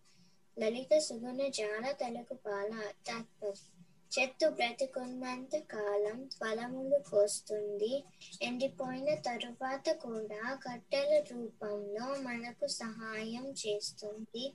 లలిత 0.58 0.98
సుగుణ 0.98 1.48
జాల 1.48 1.92
తలకు 1.92 2.34
పాల 2.34 2.70
తాత్పర్యం 3.08 3.74
చెట్టు 4.12 4.46
బ్రతికున్నంత 4.48 5.58
కాలం 5.58 6.30
ఫలములు 6.40 7.00
కోస్తుంది. 7.12 8.04
ఎండిపోయిన 8.42 9.16
తరువాత 9.16 9.90
కూడా 9.90 10.56
కట్టెల 10.56 11.24
రూపంలో 11.32 12.22
మనకు 12.22 12.68
సహాయం 12.68 13.52
చేస్తుంది. 13.52 14.54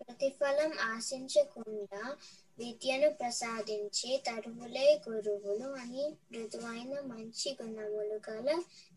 ప్రతిఫలం 0.00 0.72
ఆశించకుండా 0.78 2.16
విద్యను 2.58 3.08
ప్రసాదించే 3.10 4.22
తరువులే 4.26 4.86
గురువులు 5.08 5.68
అని 5.82 6.04
మృదువైన 6.30 6.94
మంచి 7.06 7.56
గుణములు 7.62 8.20
గల 8.28 8.48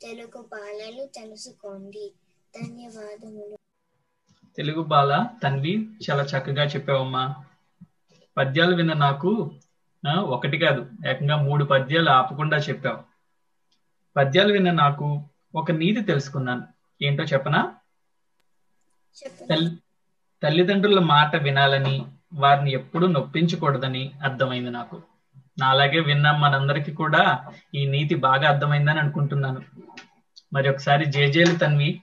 తెలుగు 0.02 0.42
బాలలు 0.52 1.06
తెలుసుకోండి. 1.16 2.06
ధన్యవాదములు. 2.54 3.58
తెలుగు 4.58 4.82
బాల 4.84 5.12
తన్వి 5.44 5.74
చాలా 6.04 6.24
చక్కగా 6.24 6.64
చెప్పావమ్మా. 6.66 7.24
పద్యాలు 8.38 8.76
విన్న 8.76 8.94
నాకు 8.98 9.32
ఒకటి 10.34 10.58
కాదు 10.58 10.82
ఏకంగా 11.10 11.38
మూడు 11.48 11.64
పద్యాలు 11.66 12.10
ఆపకుండా 12.12 12.58
చెప్పావు. 12.68 13.02
పద్యాలు 14.16 14.54
విన్న 14.54 14.72
నాకు 14.74 15.08
ఒక 15.56 15.72
నీతి 15.74 16.02
తెలుసుకున్నాను. 16.04 16.64
ఏంటో 17.02 17.24
చెప్పనా? 17.24 17.62
తల్లిదండ్రుల 20.42 21.00
మాట 21.06 21.36
వినాలని 21.44 21.96
వారిని 22.34 22.72
ఎప్పుడూ 22.72 23.08
నొప్పించకూడదని 23.08 24.12
అర్థమైంది 24.24 24.70
నాకు. 24.70 25.02
నాలాగే 25.60 26.00
విన్నాం 26.00 26.42
మనందరికి 26.42 26.92
కూడా 26.92 27.46
ఈ 27.76 27.86
నీతి 27.86 28.16
బాగా 28.16 28.50
అర్థమైందని 28.50 29.00
అనుకుంటున్నాను. 29.00 29.62
మరి 30.54 30.70
ఒకసారి 30.70 31.06
జేజేలు 31.06 31.56
తన్వి. 31.56 32.02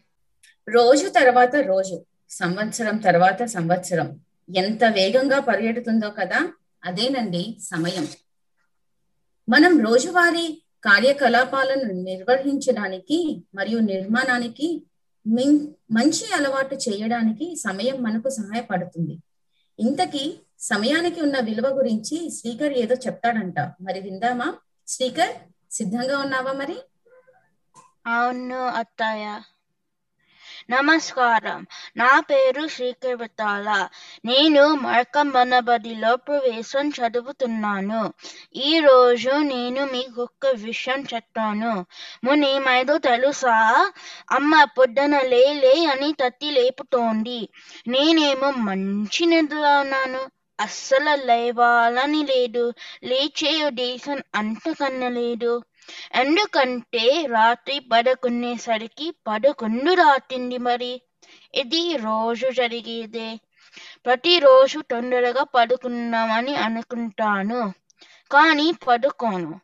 రోజు 0.69 1.09
తర్వాత 1.09 1.57
రోజు 1.57 2.05
సంవత్సరం 2.31 2.97
తర్వాత 2.97 3.43
సంవత్సరం 3.45 4.21
ఎంత 4.57 4.85
వేగంగా 4.85 5.40
పరిగెడుతుందో 5.40 6.11
కదా 6.11 6.53
అదేనండి 6.85 7.59
సమయం. 7.61 8.07
మనం 9.49 9.85
రోజువారీ 9.85 10.62
కార్యకలాపాలను 10.85 11.93
నిర్వహించడానికి 12.03 13.43
మరియు 13.55 13.79
నిర్మాణానికి 13.79 14.83
మంచి 15.90 16.25
అలవాటు 16.37 16.75
చేయడానికి 16.75 17.57
సమయం 17.57 18.03
మనకు 18.03 18.29
సహాయపడుతుంది. 18.29 19.19
ఇంతకీ 19.81 20.40
సమయానికి 20.61 21.21
ఉన్న 21.21 21.40
విలువ 21.40 21.69
గురించి 21.69 22.31
స్పీకర్ 22.31 22.73
ఏదో 22.73 22.95
చెప్తాడంట. 22.95 23.61
మరి 23.61 24.01
విందామా? 24.01 24.55
స్పీకర్ 24.87 25.31
సిద్ధంగా 25.71 26.19
ఉన్నావా 26.19 26.53
మరి? 26.53 26.77
అవును 28.07 28.66
అత్తయ్య. 28.66 29.43
నమస్కారం. 30.70 31.61
నా 31.96 32.20
పేరు 32.20 32.68
శ్రీకవితాల. 32.68 33.68
నేను 34.24 34.74
మరకమ్మనబడిలో 34.74 36.16
ప్రవేశం 36.16 36.92
చదువుతున్నాను. 36.98 38.02
ఈ 38.56 38.78
రోజు 38.78 39.30
నేను 39.30 39.85
మీకు 39.87 40.22
ఒక 40.22 40.46
విషయం 40.61 41.04
చెప్తాను. 41.14 41.72
మునేమైదో 42.24 42.98
తెలుసా? 42.98 43.56
అమ్మ 44.30 44.64
పొద్దున 44.78 45.20
లేలే 45.26 45.85
అని 45.87 46.12
తత్తి 46.12 46.50
లేపుతోంది. 46.50 47.40
నేనేమో 47.88 48.50
మంచి 48.61 49.26
నిద్రలో 49.26 49.80
ఉన్నాను. 49.80 50.22
అస్సలు 50.59 51.26
లేవాలని 51.26 52.22
లేదు. 52.26 52.64
లేచే 53.04 53.64
ఉద్దేశం 53.64 54.18
అంతకన్నా 54.35 55.09
లేదు. 55.09 55.52
ఎందుకంటే 56.14 57.26
రాత్రి 57.26 57.79
పడుకునేసరికి 57.92 59.07
పదకొండు 59.26 59.92
రాతింది 59.92 60.59
మరి. 60.59 60.92
ఇది 61.55 61.96
రోజు 61.96 62.46
జరిగేదే. 62.50 63.29
ప్రతిరోజు 64.07 64.79
తొందరగా 64.90 65.42
పడుకున్నామని 65.55 66.55
అనుకుంటాను 66.57 67.61
కానీ 68.31 68.72
పడుకోను. 68.88 69.61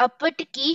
అప్పటికి 0.00 0.68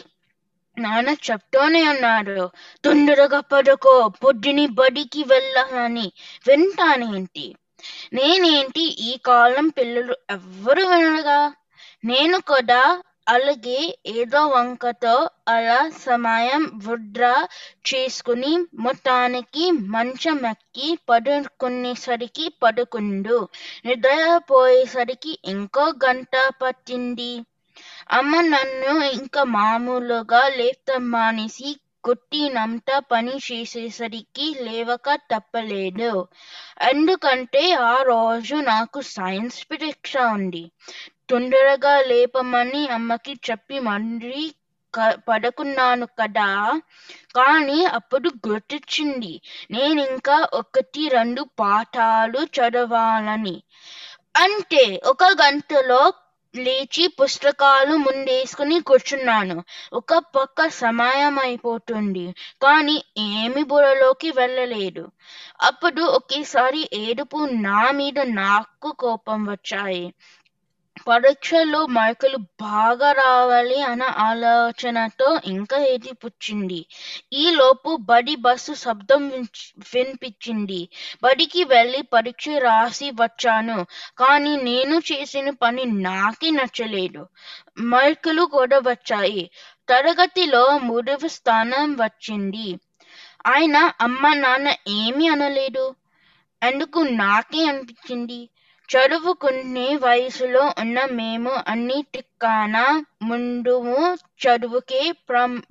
నాన్న 0.78 1.10
చెప్తూనే 1.10 1.82
ఉన్నారు 1.89 2.44
తొందరగా 2.86 3.39
పడుకో 3.39 3.96
పొద్దుని 4.24 4.65
బడికి 4.67 5.24
వెళ్ళాలని. 5.24 6.08
వింటానేంటి 6.48 7.48
నేనేంటి? 8.13 8.82
ఈ 8.82 9.17
కాలం 9.17 9.67
పిల్లలు 9.67 10.15
ఎవ్వరు 10.30 10.84
వినగా 10.84 11.39
నేను 12.06 12.38
కూడా 12.41 12.82
అలాగే 13.28 13.80
ఏదో 14.12 14.48
వంకతో 14.48 15.14
అలా 15.48 15.90
సమయం 16.00 16.64
వృధా 16.86 17.34
చేసుకుని 17.86 18.52
మొత్తానికి 18.80 19.72
మంచం 19.94 20.46
ఎక్కి 20.46 21.00
పడుకునేసరికి 21.10 22.46
పడుకుండు. 22.64 23.38
నిద్రపోయేసరికి 23.86 25.40
ఇంకో 25.46 25.86
గంట 26.06 26.36
పట్టింది. 26.62 27.32
అమ్మ 28.12 28.42
నన్ను 28.48 28.94
ఇంకా 29.14 29.44
మామూలుగా 29.52 30.44
లేపుతాం 30.58 31.12
మానేసి 31.12 31.70
కొట్టినంత 32.04 32.92
పని 33.12 33.36
చేసేసరికి 33.48 34.56
లేవక 34.62 35.16
తప్పలేదు. 35.32 36.12
ఎందుకంటే 36.90 37.64
ఆ 37.86 37.96
రోజు 38.04 38.56
నాకు 38.66 39.02
సైన్స్ 39.12 39.60
పరీక్ష 39.72 40.18
ఉంది. 40.34 40.64
తొందరగా 41.32 42.02
లేపమని 42.04 42.88
అమ్మకి 42.89 43.39
చెప్పి 43.50 43.80
మళ్ళీ 43.80 44.44
పడుకున్నాను 45.28 46.06
కదా. 46.20 46.48
కానీ 47.36 47.86
అప్పుడు 47.91 48.30
గుర్తొచ్చింది. 48.48 49.34
నేను 49.72 50.00
ఇంకా 50.06 50.48
ఒకటి 50.54 51.08
రెండు 51.10 51.44
పాఠాలు 51.60 52.41
చదవాలని. 52.58 53.56
అంటే 54.38 54.84
ఒక 55.06 55.24
గంటలో 55.41 56.02
లేచి 56.54 57.08
పుస్తకాలు 57.20 57.94
ముందేసుకుని 57.98 58.80
కూర్చున్నాను. 58.82 59.58
ఒక 59.94 60.13
పక్క 60.36 60.67
సమయం 60.76 61.39
అయిపోతుంది 61.39 62.26
కానీ 62.62 62.96
ఏమి 63.34 63.63
బుర్రలోకి 63.63 64.32
వెళ్ళలేదు. 64.32 65.04
అప్పుడు 65.62 66.02
ఒకేసారి 66.17 66.89
ఏడుపు 67.00 67.38
నా 67.62 67.91
మీద 67.91 68.20
నాకు 68.34 68.91
కోపం 69.00 69.46
వచ్చాయి. 69.46 70.06
పరీక్షలో 71.08 71.86
మార్కులు 71.86 72.38
బాగా 72.62 73.12
రావాలి 73.12 73.82
అన్న 73.82 74.04
ఆలోచనతో 74.04 75.40
ఇంకా 75.46 75.78
ఏది 75.86 76.12
పుచ్చింది? 76.14 76.80
ఈ 77.34 77.52
లోపు 77.52 77.98
బడి 78.02 78.36
బస్సు 78.36 78.74
శబ్దం 78.74 79.24
వినిపించింది. 79.94 80.90
బడికి 81.24 81.64
వెళ్ళి 81.64 82.02
పరీక్ష 82.02 82.50
రాసి 82.60 83.12
వచ్చాను. 83.22 83.78
కానీ 84.18 84.58
నేను 84.62 84.98
చేసిన 85.12 85.50
పని 85.64 85.86
నాకే 85.86 86.52
నచ్చలేదు. 86.52 87.24
మార్కులు 87.86 88.42
కూడా 88.56 88.80
వచ్చాయి. 88.80 89.44
తరగతిలో 89.90 90.78
మూడవ 90.84 91.28
స్థానం 91.28 91.94
వచ్చింది. 92.02 92.68
ఆయన 93.46 93.78
అమ్మ 94.02 94.34
నాన్న 94.34 94.68
ఏమీ 94.88 95.28
అనలేదు. 95.28 95.86
ఎందుకు 96.62 97.00
నాకే 97.00 97.66
అనిపించింది? 97.66 98.42
చదువుకునే 98.91 99.88
వయసులో 100.04 100.63
ఉన్న 100.80 101.06
మేము 101.12 101.51
అన్నిటికన్నా 101.67 102.86
ముందుము 103.23 103.99
చదువుకే 104.43 105.01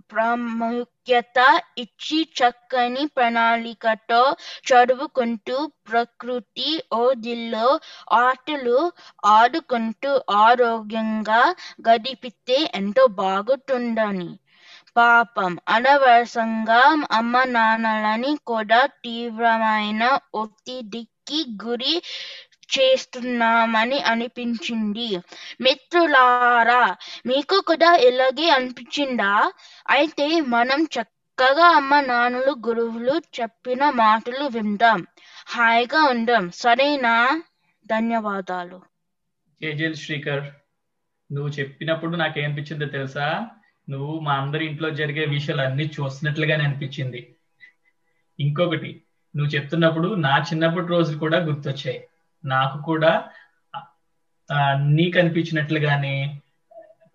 ప్రాముఖ్యత 0.09 1.39
ఇచ్చి 1.79 2.19
చక్కని 2.39 3.05
ప్రణాళికతో 3.07 4.23
చదువుకుంటూ 4.69 5.57
ప్రకృతి 5.89 6.71
ఓదిల్లో 7.01 7.69
ఆటలు 8.21 8.79
ఆడుకుంటూ 9.31 10.13
ఆరోగ్యంగా 10.43 11.43
గడిపితే 11.89 12.59
ఎంతో 12.75 13.05
బాగుంటుందని. 13.21 14.31
పాపం 14.97 15.53
అనవసరంగా 15.69 16.83
అమ్మ 17.13 17.45
నాన్నలని 17.51 18.33
కూడా 18.47 18.81
తీవ్రమైన 19.05 20.03
ఒత్తిడికి 20.35 21.09
గురి 21.63 21.95
చేస్తున్నామని 22.79 24.01
అనిపించింది. 24.01 25.21
మిత్రులారా 25.61 26.97
మీకు 27.27 27.65
కూడా 27.67 27.97
ఇలాగే 27.97 28.49
అనిపించిందా? 28.49 29.53
అయితే 29.89 30.41
మనం 30.41 30.85
చక్కగా 30.85 31.67
అమ్మ 31.67 32.01
నాన్నలు 32.01 32.55
గురువులు 32.69 33.21
చెప్పిన 33.41 33.91
మాటలు 33.91 34.45
విందాం. 34.45 35.07
హాయిగా 35.49 36.03
ఉందాం. 36.03 36.51
సరేనా? 36.51 37.43
ధన్యవాదాలు. 37.87 38.81
కేజీఎల్ 39.61 39.95
శ్రీకర్. 39.95 40.45
నువ్వు 41.33 41.51
చెప్పినప్పుడు 41.53 42.17
నాకేమనిపించిందో 42.17 42.87
తెలుసా? 42.87 43.47
నువ్వు 43.91 44.21
మా 44.21 44.35
అందరి 44.35 44.67
ఇంట్లో 44.67 44.91
జరిగే 44.91 45.25
విషయాలు 45.25 45.63
అన్ని 45.63 45.87
చూస్తున్నట్లుగానే 45.87 46.65
అనిపించింది. 46.65 47.37
ఇంకొకటి 48.41 49.03
నువ్వు 49.37 49.55
చెప్తున్నప్పుడు 49.55 50.15
నా 50.15 50.39
చిన్నప్పటి 50.39 50.87
రోజులు 50.87 51.19
కూడా 51.19 51.39
గుర్తొచ్చాయి. 51.39 52.07
నాకు 52.45 52.83
కూడా 52.83 53.31
నీకు 54.75 55.19
అనిపించినట్లుగానే 55.19 56.41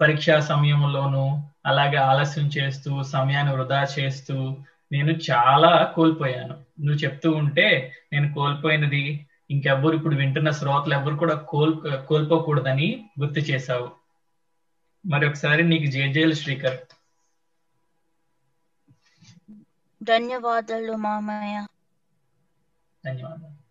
పరీక్షా 0.02 0.40
సమయంలోనూ 0.40 1.42
అలాగే 1.66 1.98
ఆలస్యం 1.98 2.48
చేస్తూ 2.48 3.04
సమయాన్ని 3.04 3.54
వృధా 3.54 3.88
చేస్తూ 4.00 4.58
నేను 4.92 5.12
చాలా 5.32 5.94
కోల్పోయాను. 5.96 6.54
నువ్వు 6.80 7.04
చెప్తూ 7.04 7.32
ఉంటే 7.32 7.94
నేను 8.14 8.34
కోల్పోయినది 8.34 9.28
ఇంకెవ్వరు 9.52 9.96
ఇప్పుడు 9.96 10.16
వింటున్న 10.16 10.50
శ్రోతలు 10.52 10.94
ఎవరు 10.94 11.16
కూడా 11.16 11.36
కోల్ 11.36 11.74
కోల్పోకూడదని 12.08 13.10
గుర్తు 13.22 13.40
చేశావు. 13.40 13.92
మరి 15.06 15.28
ఒకసారి 15.30 15.64
నీకు 15.64 15.86
జేజేలు 15.86 16.34
శ్రీకర్. 16.34 16.78
ధన్యవాదాలు 20.04 20.94
మామయ్య. 20.96 21.66
ధన్యవాదాలు. 23.06 23.65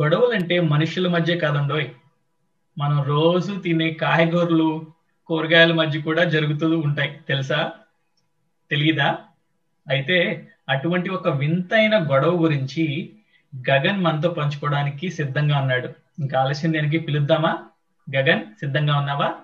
గొడవలంటే 0.00 0.60
మనుషుల 0.60 1.08
మధ్య 1.08 1.36
కాదండోయ్ 1.36 1.88
మనం 2.78 3.02
రోజు 3.02 3.60
తినే 3.60 3.90
కాయగూరలు 3.90 4.86
కూరగాయల 5.26 5.72
మధ్య 5.72 6.00
కూడా 6.00 6.24
జరుగుతూ 6.24 6.78
ఉంటాయి. 6.78 7.20
తెలుసా? 7.28 7.70
తెలియదా 8.70 9.18
అయితే 9.88 10.48
అటువంటి 10.68 11.10
ఒక 11.10 11.28
వింతైన 11.28 12.12
గొడవ 12.12 12.42
గురించి 12.42 13.12
గగన్ 13.70 14.04
మనతో 14.04 14.30
పంచుకోవడానికి 14.30 15.10
సిద్ధంగా 15.10 15.58
ఉన్నాడు. 15.58 15.88
ఇంకా 16.18 16.40
ఆలస్యం 16.40 16.72
దేనికి? 16.72 16.98
పిలుద్దామా? 16.98 17.58
గగన్ 18.16 18.44
సిద్ధంగా 18.60 18.98
ఉన్నావా? 18.98 19.34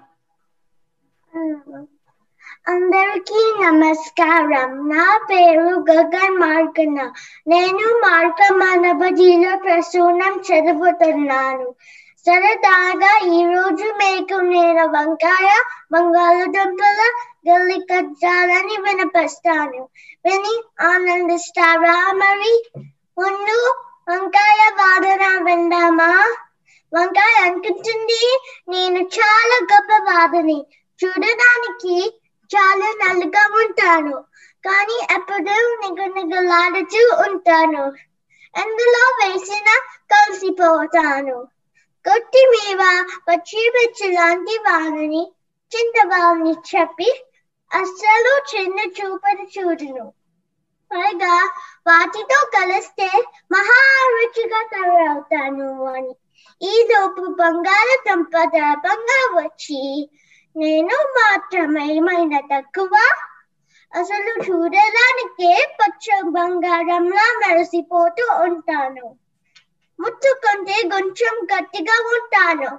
అందరికీ 2.66 3.42
నమస్కారం. 3.62 4.88
నా 4.88 5.04
పేరు 5.30 5.68
గగన్ 5.90 6.36
మార్కన్న. 6.36 6.98
నేను 7.46 7.84
మార్క 7.98 8.52
మనబడిలో 8.52 9.58
ప్రసూనం 9.58 10.34
చదువుతున్నాను. 10.48 11.66
సరదాగా 12.26 13.12
ఈ 13.34 13.40
రోజు 13.54 13.86
మీకు 13.94 14.40
నేను 14.44 14.84
వంకాయ 14.86 15.48
బంగాళదుంపల 15.92 17.00
గల్లికజ్జాలని 17.48 18.76
వినిపిస్తాను 18.82 19.80
విని 20.24 20.54
ఆనందిస్తారా 20.82 22.12
మరి? 22.16 22.54
ముందు 23.18 23.58
వంకాయ 24.08 24.60
వాదన 24.80 25.24
విందామా? 25.42 26.12
వంకాయ 26.92 27.34
అనుకుంటుంది 27.40 28.22
నేను 28.68 28.98
చాలా 29.18 29.58
గొప్ప 29.72 30.10
వాదని. 30.10 30.58
చూడడానికి 31.00 31.94
చాలా 32.54 32.88
నల్లగా 33.00 33.44
ఉంటాను. 33.62 34.16
కానీ 34.64 34.96
ఎప్పుడు 35.14 35.54
నిగనిగలాడుతూ 35.82 37.02
ఉంటాను. 37.26 37.84
అందులో 38.54 39.02
వేసిన 39.18 39.68
కలిసిపోతాను. 40.12 41.38
కొత్తిమీర 42.04 42.82
పచ్చిమిర్చి 43.28 44.12
లాంటి 44.12 44.54
వాళ్ళని 44.58 45.22
చింతవాళ్ళని 45.72 46.54
చెప్పి 46.70 47.08
అస్సలు 47.70 48.32
చిన్న 48.50 48.78
చూపని 48.98 49.46
చూడును. 49.58 50.06
పైగా 50.90 51.34
వాటితో 51.86 52.38
కలిస్తే 52.54 53.08
మహా 53.52 53.80
రుచిగా 54.10 54.62
తయారవుతాను 54.72 55.68
అని. 55.94 56.14
ఈ 56.62 56.88
లోపు 56.90 57.22
బంగాళదుంప 57.38 58.30
దర్భంగా 58.30 59.20
వచ్చి 59.42 59.80
నేను 60.56 60.96
మాత్రం 61.16 61.70
ఏమైనా 61.86 62.40
తక్కువ? 62.50 62.92
అసలు 63.92 64.32
చూడడానికే 64.44 65.50
పచ్చ 65.78 66.06
బంగారంలా 66.30 67.26
మెరిసిపోతూ 67.40 68.26
ఉంటాను. 68.46 69.06
ముట్టుకుంటే 69.98 70.76
కొంచెం 70.90 71.34
గట్టిగా 71.52 71.96
ఉంటాను. 72.12 72.70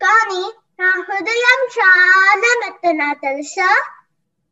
కానీ 0.00 0.42
నా 0.78 0.90
హృదయం 1.02 1.60
చాలా 1.76 2.50
మెత్తనా 2.60 3.08
తెలుసా? 3.22 3.70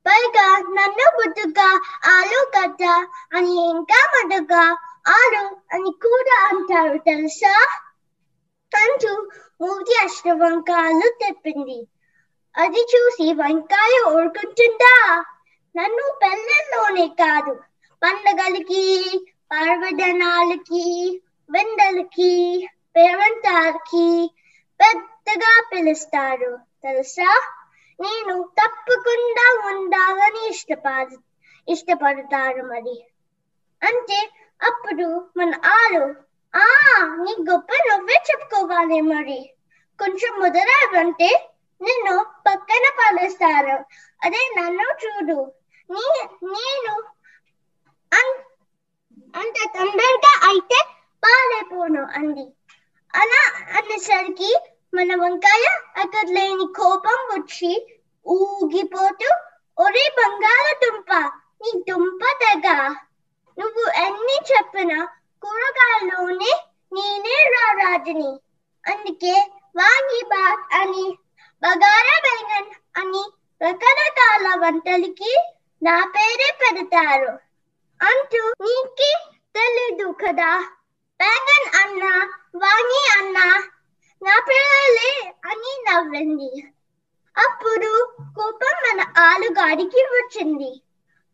పైగా 0.06 0.46
నన్ను 0.76 1.06
ముద్దుగా 1.16 1.68
ఆలు 2.08 2.40
గడ్డ 2.54 2.82
అని 3.32 3.54
ఇంకా 3.70 4.00
మటుగా 4.12 4.64
ఆలు 5.12 5.44
అని 5.72 5.92
కూడా 6.04 6.36
అంటారు 6.48 6.98
తెలుసా? 7.04 7.54
కంచు 8.72 9.12
మూతి 9.60 9.94
అష్టవంకాలు 10.04 11.08
తెప్పింది. 11.20 11.78
అది 12.56 12.82
చూసి 12.92 13.32
వంకాయ 13.32 13.94
ఊరుకుంటుందా 14.08 14.94
నన్ను 15.74 16.04
పెళ్ళల్లోనే 16.22 17.08
కాదు. 17.20 17.54
పండగలకి 18.02 18.84
పర్వదనాలకి 19.50 20.84
వెండలకి 21.50 22.32
పేరంటాలకి 22.94 24.06
పెద్దగా 24.80 25.52
పిలుస్తారు. 25.72 26.52
తెలుసా? 26.82 27.30
నేను 27.98 28.34
తప్పకుండా 28.60 29.46
ఉండాలని 29.70 30.48
ఇష్టపడ 30.48 31.08
ఇష్టపడతారు 31.68 32.62
మరి. 32.62 32.96
అంటే 33.82 34.18
అప్పుడు 34.60 35.06
మన 35.36 35.50
ఆరు 35.76 36.04
ఆ 36.54 36.66
నీ 37.22 37.32
గొప్ప 37.50 37.70
నువ్వే 37.88 38.18
చెప్పుకోవాలి 38.30 39.00
మరి. 39.10 39.38
కొంచెం 39.98 40.32
ముదరాలంటే 40.40 41.30
నిన్ను 41.80 42.14
పక్కన 42.46 42.84
పడేస్తారు 42.98 43.76
అదే 44.22 44.42
నన్ను 44.56 44.88
చూడు. 45.02 45.38
నీ 45.90 46.04
నేను 46.54 46.94
అంత 49.34 49.58
తొందరగా 49.74 50.32
అయితే 50.48 50.78
పాలైపోను 51.22 52.02
అంది. 52.16 52.44
అలా 53.14 53.42
అనేసరికి 53.78 54.50
మన 54.92 55.10
వంకాయ 55.14 55.64
అక్కడ 56.02 56.26
లేని 56.30 56.66
కోపం 56.78 57.18
వచ్చి 57.32 57.70
ఊగిపోతూ 58.26 59.28
ఒరే 59.78 60.04
బంగాళదుంప 60.18 61.10
నీ 61.60 61.70
దుంప 61.88 62.22
తెగ. 62.42 62.66
నువ్వు 63.58 63.84
ఎన్ని 64.04 64.36
చెప్పినా 64.50 64.98
కూరగాయల్లోనే 65.42 66.52
నేనే 66.92 67.36
రారాజుని 67.54 68.30
అందుకే 68.84 69.34
వాంగి 69.74 70.22
బాత్ 70.32 70.66
అని 70.74 71.06
బగారా 71.62 72.20
బెంగన్ 72.24 72.70
అని 72.96 73.32
రకరకాల 73.62 74.60
వంటలకి 74.60 75.44
నా 75.82 76.12
పేరే 76.16 76.58
పెడతారు. 76.62 77.38
అంటూ 78.02 78.52
నీకి 78.60 79.16
తెలీదు 79.56 80.12
కదా? 80.12 80.60
బెంగన్ 81.22 81.76
అన్న 81.82 82.28
వాణి 82.56 83.18
అన్న 83.18 83.38
నా 84.22 84.44
పిల్లలే 84.48 85.34
అని 85.44 85.84
నవ్వింది. 85.90 86.72
అప్పుడు 87.36 88.12
కోపం 88.36 88.74
మన 88.74 89.12
ఆలుగాడికి 89.18 89.96
వచ్చింది. 89.96 90.82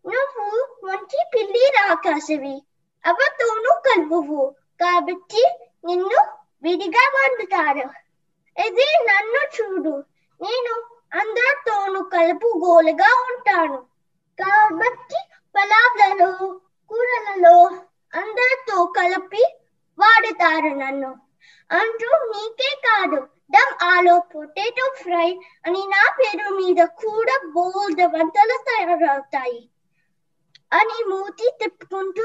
నువ్వు 0.07 0.77
మంచి 0.85 1.25
పిల్లి 1.35 1.73
రాకాసివి. 1.81 2.63
అవతోనూ 3.07 3.81
కలుపువు 3.81 4.57
కాబట్టి 4.81 5.49
నిన్ను 5.85 6.27
విడిగా 6.63 7.11
వండుతారు. 7.15 7.91
ఇది 8.63 9.05
నన్ను 9.05 9.41
చూడు. 9.47 10.05
నేను 10.43 10.73
అందరితోనూ 11.15 12.03
కలుపుగోలుగా 12.03 13.11
ఉంటాను. 13.31 13.77
కాబట్టి 14.39 15.19
పలావ్లలో 15.55 16.61
కూరలలో 16.89 17.67
అందరితో 18.15 18.87
కలిపి 18.87 19.43
వాడుతారు 19.99 20.75
నన్ను. 20.75 21.11
అంటూ 21.73 22.09
నీకే 22.09 22.71
కాదు 22.85 23.29
దమ్ 23.51 23.85
ఆలో 23.85 24.19
పొటాటో 24.19 24.95
ఫ్రై 25.03 25.39
అని 25.67 25.87
నా 25.87 26.17
పేరు 26.19 26.51
మీద 26.51 26.85
కూడా 26.85 27.41
బోల్డ్ 27.47 28.03
వంటలు 28.03 28.65
తయారవుతాయి 28.69 29.69
అని 30.73 31.05
మూతి 31.09 31.51
తిప్పుకుంటూ 31.61 32.23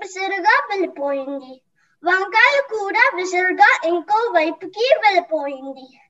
విసురుగా 0.00 0.66
వెళ్ళిపోయింది. 0.70 1.62
వంకాయ 2.04 2.60
కూడా 2.60 3.10
విసురుగా 3.14 3.80
ఇంకో 3.84 4.14
వైపుకి 4.14 4.94
వెళ్ళిపోయింది. 5.04 6.00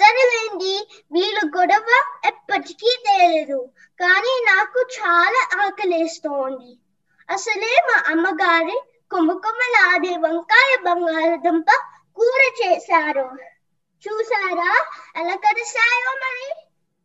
సరేలేండి 0.00 0.88
వీళ్ళు 1.12 1.58
గొడవ 1.58 1.88
ఎప్పటికీ 2.24 3.02
తేలేదు 3.06 3.68
కానీ 4.00 4.44
నాకు 4.44 4.78
చాలా 4.80 5.64
ఆకలేస్తోంది. 5.66 6.78
అసలే 7.30 7.82
మా 7.88 8.02
అమ్మగారి 8.06 8.82
కుమ్మకుమ్మలాడే 9.10 10.16
వంకాయ 10.16 10.76
బంగాళదుంప 10.84 11.66
కూర 12.16 12.42
చేశారు. 12.62 13.28
చూసారా 14.04 14.70
ఎలా 15.16 15.34
కరిశాయో 15.34 16.12
మరి? 16.14 16.48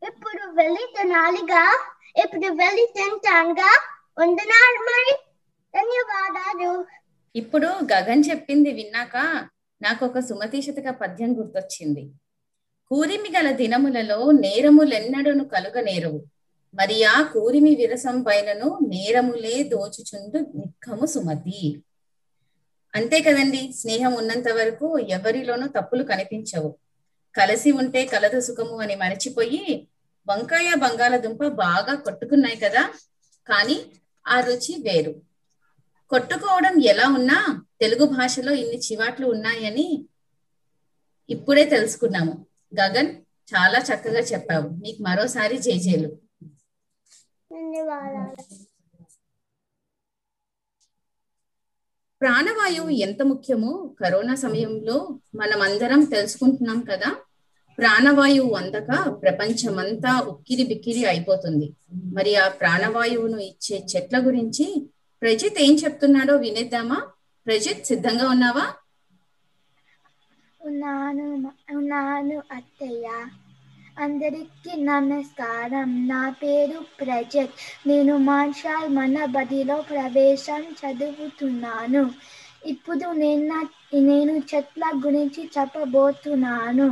ఇప్పుడు 0.08 0.43
వెళ్ళి 0.51 0.93
తినాలిగా? 0.97 1.63
ఇప్పుడు 2.23 2.47
వెళ్ళి 2.47 2.86
తింటానుగా 2.95 3.71
వందనాలు 4.19 4.79
మరి. 4.79 5.15
ధన్యవాదాలు. 5.75 6.86
ఇప్పుడు 7.36 7.67
గగన్ 7.93 8.23
చెప్పింది 8.29 8.71
విన్నాక 8.71 9.17
నాకు 9.81 10.05
ఒక 10.05 10.19
సుమతి 10.19 10.60
పద్యం 11.01 11.39
గుర్తొచ్చింది. 11.39 12.03
కూరిమి 12.91 13.29
గల 13.29 13.51
దినములలో 13.51 14.31
నేరములెన్నడను 14.31 15.45
కలుగ 15.45 15.81
నేరవు 15.81 16.19
మరి 16.73 17.03
ఆ 17.03 17.21
కూరిమి 17.21 17.75
విరసం 17.75 18.21
పైనను 18.21 18.79
నేరములే 18.87 19.63
దోచుచుండు 19.63 20.39
నిఖము 20.55 21.05
సుమతి. 21.05 21.83
అంతే 22.95 23.21
కదండి 23.21 23.73
స్నేహం 23.73 24.13
ఉన్నంత 24.13 24.49
వరకు 24.51 24.99
ఎవరిలోనూ 24.99 25.67
తప్పులు 25.67 26.03
కనిపించవు. 26.03 26.77
కలిసి 27.35 27.71
ఉంటే 27.71 28.05
కలదు 28.05 28.39
సుఖము 28.39 28.75
అని 28.79 28.95
మరచిపోయి 28.95 29.87
వంకాయ 30.27 30.73
బంగాళదుంప 30.75 31.47
బాగా 31.47 31.95
కొట్టుకున్నాయి 31.95 32.55
కదా 32.55 32.83
కానీ 33.47 33.77
ఆ 34.27 34.39
రుచి 34.39 34.81
వేరు. 34.81 35.13
కొట్టుకోవడం 36.09 36.81
ఎలా 36.83 37.07
ఉన్నా 37.09 37.63
తెలుగు 37.81 38.05
భాషలో 38.05 38.53
ఇన్ని 38.53 38.77
చివాట్లు 38.77 39.27
ఉన్నాయని 39.27 40.05
ఇప్పుడే 41.29 41.65
తెలుసుకున్నాము. 41.65 42.45
గగన్ 42.81 43.15
చాలా 43.55 43.79
చక్కగా 43.79 44.19
చెప్పావు. 44.19 44.69
నీకు 44.69 45.03
మరోసారి 45.03 45.57
జేజేలు 45.57 46.07
ధన్యవాదాలు. 47.51 48.53
ప్రాణవాయువు 52.21 52.89
ఎంత 52.89 53.21
ముఖ్యమో 53.21 53.95
కరోనా 54.01 54.35
సమయంలో 54.35 55.19
మనం 55.35 55.61
అందరం 55.61 56.03
తెలుసుకుంటున్నాం 56.03 56.81
కదా. 56.81 57.15
ప్రాణవాయువు 57.77 58.53
అందక 58.53 59.09
ప్రపంచమంతా 59.09 60.19
ఉక్కిరి 60.19 60.63
బిక్కిరి 60.63 61.05
అయిపోతుంది. 61.05 61.73
మరి 62.13 62.35
ఆ 62.35 62.47
ప్రాణవాయువును 62.47 63.38
ఇచ్చే 63.38 63.85
చెట్ల 63.95 64.27
గురించి 64.27 64.89
ప్రజిత్ 65.21 65.59
ఏం 65.59 65.75
చెప్తున్నాడో 65.75 66.35
వినేద్దామా? 66.35 67.07
ప్రజిత్ 67.45 67.85
సిద్ధంగా 67.85 68.29
ఉన్నావా? 68.29 68.73
ఉన్నాను 70.65 71.25
ఉన్నాను 71.71 72.41
అత్తయ్య. 72.51 73.08
అందరికీ 73.99 74.84
నమస్కారం. 74.84 76.08
నా 76.08 76.30
పేరు 76.41 76.80
ప్రజత్. 76.99 77.54
నేను 77.88 78.17
మార్షాల్ 78.23 78.89
మన 78.95 79.25
బడిలో 79.25 79.82
ప్రవేశం 79.89 80.63
చదువుతున్నాను. 80.82 82.04
ఇప్పుడు 82.65 83.12
నేను 83.15 83.60
నేను 84.04 84.34
చెట్ల 84.49 84.91
గురించి 85.06 85.51
చెప్పబోతున్నాను. 85.56 86.88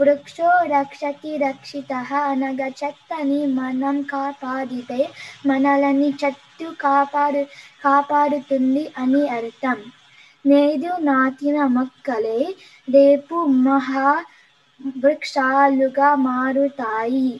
వృక్షో 0.00 0.50
రక్షతి 0.66 1.36
రక్షిత 1.38 1.92
అనగా 2.24 2.68
చెత్తని 2.80 3.46
మనం 3.54 4.02
కాపాడితే 4.10 5.00
మనలని 5.46 6.14
చెట్టు 6.24 6.74
కాపాడు 6.80 7.42
కాపాడుతుంది 7.84 8.92
అని 8.98 9.28
అర్థం. 9.30 9.78
నేడు 10.44 10.92
నాటిన 11.04 11.58
మొక్కలే 11.74 12.40
రేపు 12.88 13.36
మహా 13.64 14.08
వృక్షాలుగా 14.96 16.08
మారుతాయి 16.24 17.30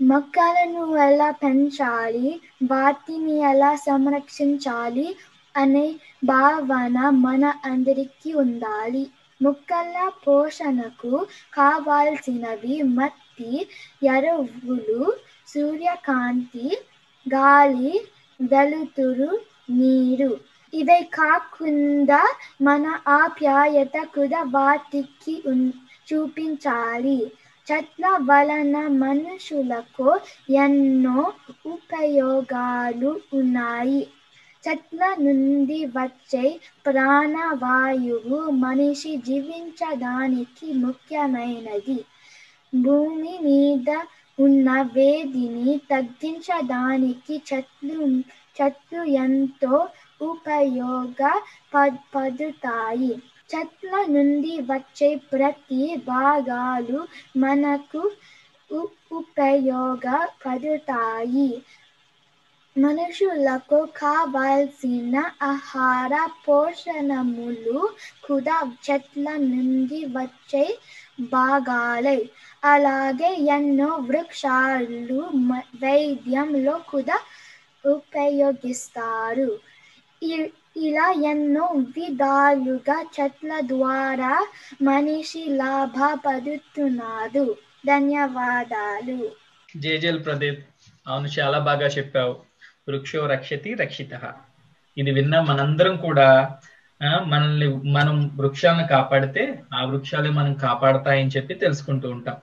మొక్కలను 0.00 0.84
ఎలా 1.02 1.28
పెంచాలి 1.42 2.30
వాటిని 2.66 3.34
ఎలా 3.50 3.72
సంరక్షించాలి 3.84 5.08
అనే 5.54 5.86
భావన 6.26 6.98
మన 7.20 7.44
అందరికీ 7.64 8.30
ఉండాలి 8.44 9.04
మొక్కల 9.40 9.94
పోషణకు 10.24 11.12
కావాల్సినవి 11.52 12.76
మట్టి 12.94 13.52
ఎరువులు 14.10 15.00
సూర్యకాంతి 15.48 16.68
గాలి 17.26 17.92
వెలుతురు 18.40 19.30
నీరు 19.72 20.32
ఇవే 20.72 21.00
కాకుండా 21.12 22.20
మన 22.60 22.84
ఆప్యాయత 23.16 23.96
కూడా 24.14 24.40
వాటికి 24.54 25.34
చూపించాలి. 26.08 27.18
చెట్ల 27.66 28.04
వలన 28.28 28.74
మనుషులకు 29.02 30.08
ఎన్నో 30.62 31.20
ఉపయోగాలు 31.74 33.10
ఉన్నాయి. 33.32 34.02
చెట్ల 34.64 35.02
నుండి 35.22 35.78
వచ్చే 35.96 36.44
ప్రాణవాయువు 36.86 38.38
మనిషి 38.64 39.12
జీవించడానికి 39.26 40.66
ముఖ్యమైనది. 40.82 41.98
భూమి 42.72 43.34
మీద 43.46 43.88
ఉన్న 44.38 44.68
వేదిని 44.94 45.72
తగ్గించడానికి 45.90 47.34
చెట్లు 47.48 47.98
చెట్లు 48.56 49.02
ఎంతో 49.22 49.74
ఉపయోగ 50.22 51.20
ప- 51.72 51.82
పడుతాయి 52.14 53.12
చెట్ల 53.50 53.92
నుండి 54.08 54.52
వచ్చే 54.70 55.10
ప్రతి 55.32 55.80
భాగాలు 56.06 57.00
మనకు 57.38 58.02
ఉపయోగపడుతాయి 59.18 60.20
మనుషులకు 62.76 63.78
కావాల్సిన 63.96 65.16
ఆహార 65.44 66.12
పోషణములు 66.44 67.80
కూడా 68.26 68.56
చెట్ల 68.86 69.26
నుండి 69.44 70.00
వచ్చే 70.14 70.64
భాగాలే. 71.32 72.16
అలాగే 72.62 73.30
ఎన్నో 73.50 73.90
వృక్షాలు 74.08 75.20
వైద్యంలో 75.82 76.76
కూడా 76.90 77.18
ఉపయోగిస్తారు. 77.84 79.50
ఇలా 80.76 81.10
ఎన్నో 81.10 81.64
విధాలుగా 81.64 83.06
చెట్ల 83.20 83.60
ద్వారా 83.60 84.46
మనిషి 84.82 85.44
లాభపడుతున్నాడు. 85.48 87.56
ధన్యవాదాలు. 87.86 89.28
జేజల్ 89.76 90.24
ప్రదీప్. 90.24 90.64
అవును 91.06 91.26
చాలా 91.26 91.58
బాగా 91.58 91.86
చెప్పావు. 91.86 92.36
వృక్షో 92.88 93.26
రక్షతి 93.26 93.74
రక్షిత. 93.74 94.34
ఇది 94.98 95.10
విన్న 95.10 95.40
మనందరం 95.40 95.96
కూడా 95.96 96.58
మనల్ని 97.22 97.68
మనం 97.68 98.36
వృక్షాలను 98.36 98.86
కాపాడితే 98.86 99.62
ఆ 99.74 99.84
వృక్షాలే 99.84 100.30
మనం 100.30 100.54
కాపాడతాయని 100.54 101.28
చెప్పి 101.28 101.54
తెలుసుకుంటూ 101.54 102.10
ఉంటాం. 102.10 102.36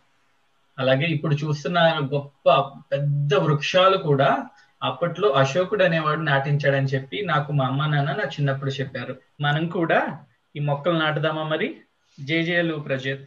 అలాగే 0.80 1.06
ఇప్పుడు 1.06 1.36
చూస్తున్న 1.36 2.10
గొప్ప 2.14 2.72
పెద్ద 2.92 3.34
వృక్షాలు 3.34 3.98
కూడా 3.98 4.46
అప్పట్లో 4.84 5.30
అశోకుడు 5.30 5.84
అనేవాడు 5.84 6.20
నాటించాడని 6.20 6.88
చెప్పి 6.88 7.22
నాకు 7.22 7.52
మా 7.52 7.66
అమ్మ 7.66 7.86
నాన్న 7.86 8.12
నా 8.12 8.24
చిన్నప్పుడు 8.24 8.72
చెప్పారు. 8.72 9.18
మనం 9.42 9.68
కూడా 9.68 10.20
ఈ 10.56 10.60
మొక్కలు 10.60 10.98
నాటుదామా 10.98 11.44
మరి? 11.44 11.78
జేజేలు 12.20 12.76
ప్రజత్. 12.76 13.20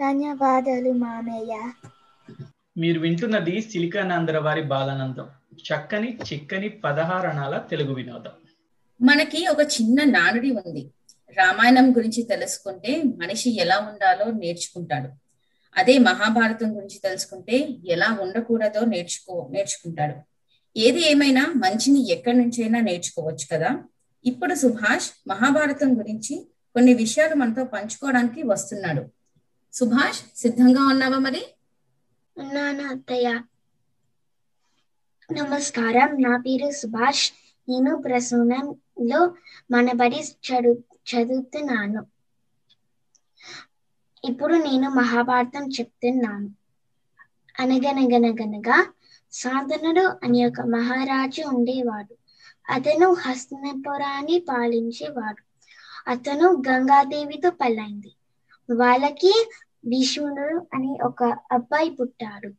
ధన్యవాదాలు 0.00 0.92
మామయ్య. 0.92 1.72
మీరు 2.78 3.00
వింటున్నది 3.00 3.60
సిలికానాంధ్ర 3.60 4.38
వారి 4.38 4.62
బాలానందం. 4.62 5.26
చక్కని 5.54 6.18
చిక్కని 6.32 6.68
పదహారణాల 6.68 7.58
తెలుగు 7.58 7.94
వినోదం. 7.94 8.30
మనకి 9.02 9.46
ఒక 9.46 9.60
చిన్న 9.60 10.04
నానుడి 10.04 10.50
ఉంది. 10.50 10.90
రామాయణం 11.38 11.90
గురించి 11.90 12.22
తెలుసుకుంటే 12.22 13.02
మనిషి 13.02 13.60
ఎలా 13.60 13.78
ఉండాలో 13.78 14.30
నేర్చుకుంటాడు. 14.30 15.21
అదే 15.76 15.98
మహాభారతం 15.98 16.76
గురించి 16.76 16.98
తెలుసుకుంటే 16.98 17.76
ఎలా 17.88 18.18
ఉండకూడదో 18.20 18.80
నేర్చుకో 18.84 19.48
నేర్చుకుంటాడు. 19.50 20.14
ఏది 20.78 21.10
ఏమైనా 21.10 21.52
మంచిని 21.56 22.10
ఎక్కడి 22.10 22.38
నుంచైనా 22.38 22.80
నేర్చుకోవచ్చు 22.80 23.46
కదా. 23.52 23.84
ఇప్పుడు 24.24 24.54
సుభాష్ 24.54 25.10
మహాభారతం 25.28 25.98
గురించి 25.98 26.46
కొన్ని 26.74 26.94
విషయాలు 26.94 27.34
మనతో 27.34 27.64
పంచుకోవడానికి 27.64 28.42
వస్తున్నాడు. 28.42 29.04
సుభాష్ 29.72 30.38
సిద్ధంగా 30.38 30.88
ఉన్నావా 30.88 31.18
మరి? 31.18 31.46
ఉన్నాను 32.38 32.88
అత్తయ్య. 32.88 33.40
నమస్కారం. 35.32 36.22
నా 36.22 36.36
పేరు 36.36 36.70
సుభాష్. 36.70 37.30
నేను 37.68 37.96
ప్రసూనంలో 37.96 38.76
లో 39.00 39.34
మనబడి 39.70 40.20
చదువు 40.20 40.82
చదువుతున్నాను. 41.14 42.06
ఇప్పుడు 44.24 44.54
నేను 44.54 44.90
మహాభారతం 44.90 45.68
చెప్తున్నాను. 45.68 46.48
అనగనగనగనగా 47.60 48.78
సాధనుడు 49.32 50.00
అనే 50.22 50.46
ఒక 50.46 50.60
మహారాజు 50.60 51.42
ఉండేవాడు. 51.42 52.14
అతను 52.70 53.12
హస్తినపురాన్ని 53.14 54.46
పాలించేవాడు. 54.48 55.42
అతను 56.06 56.62
గంగాదేవితో 56.68 57.50
పెళ్ళైంది 57.50 58.12
వాళ్ళకి 58.68 59.32
భీష్ముడు 59.86 60.66
అని 60.74 60.98
ఒక 61.04 61.22
అబ్బాయి 61.52 61.90
పుట్టాడు. 61.90 62.50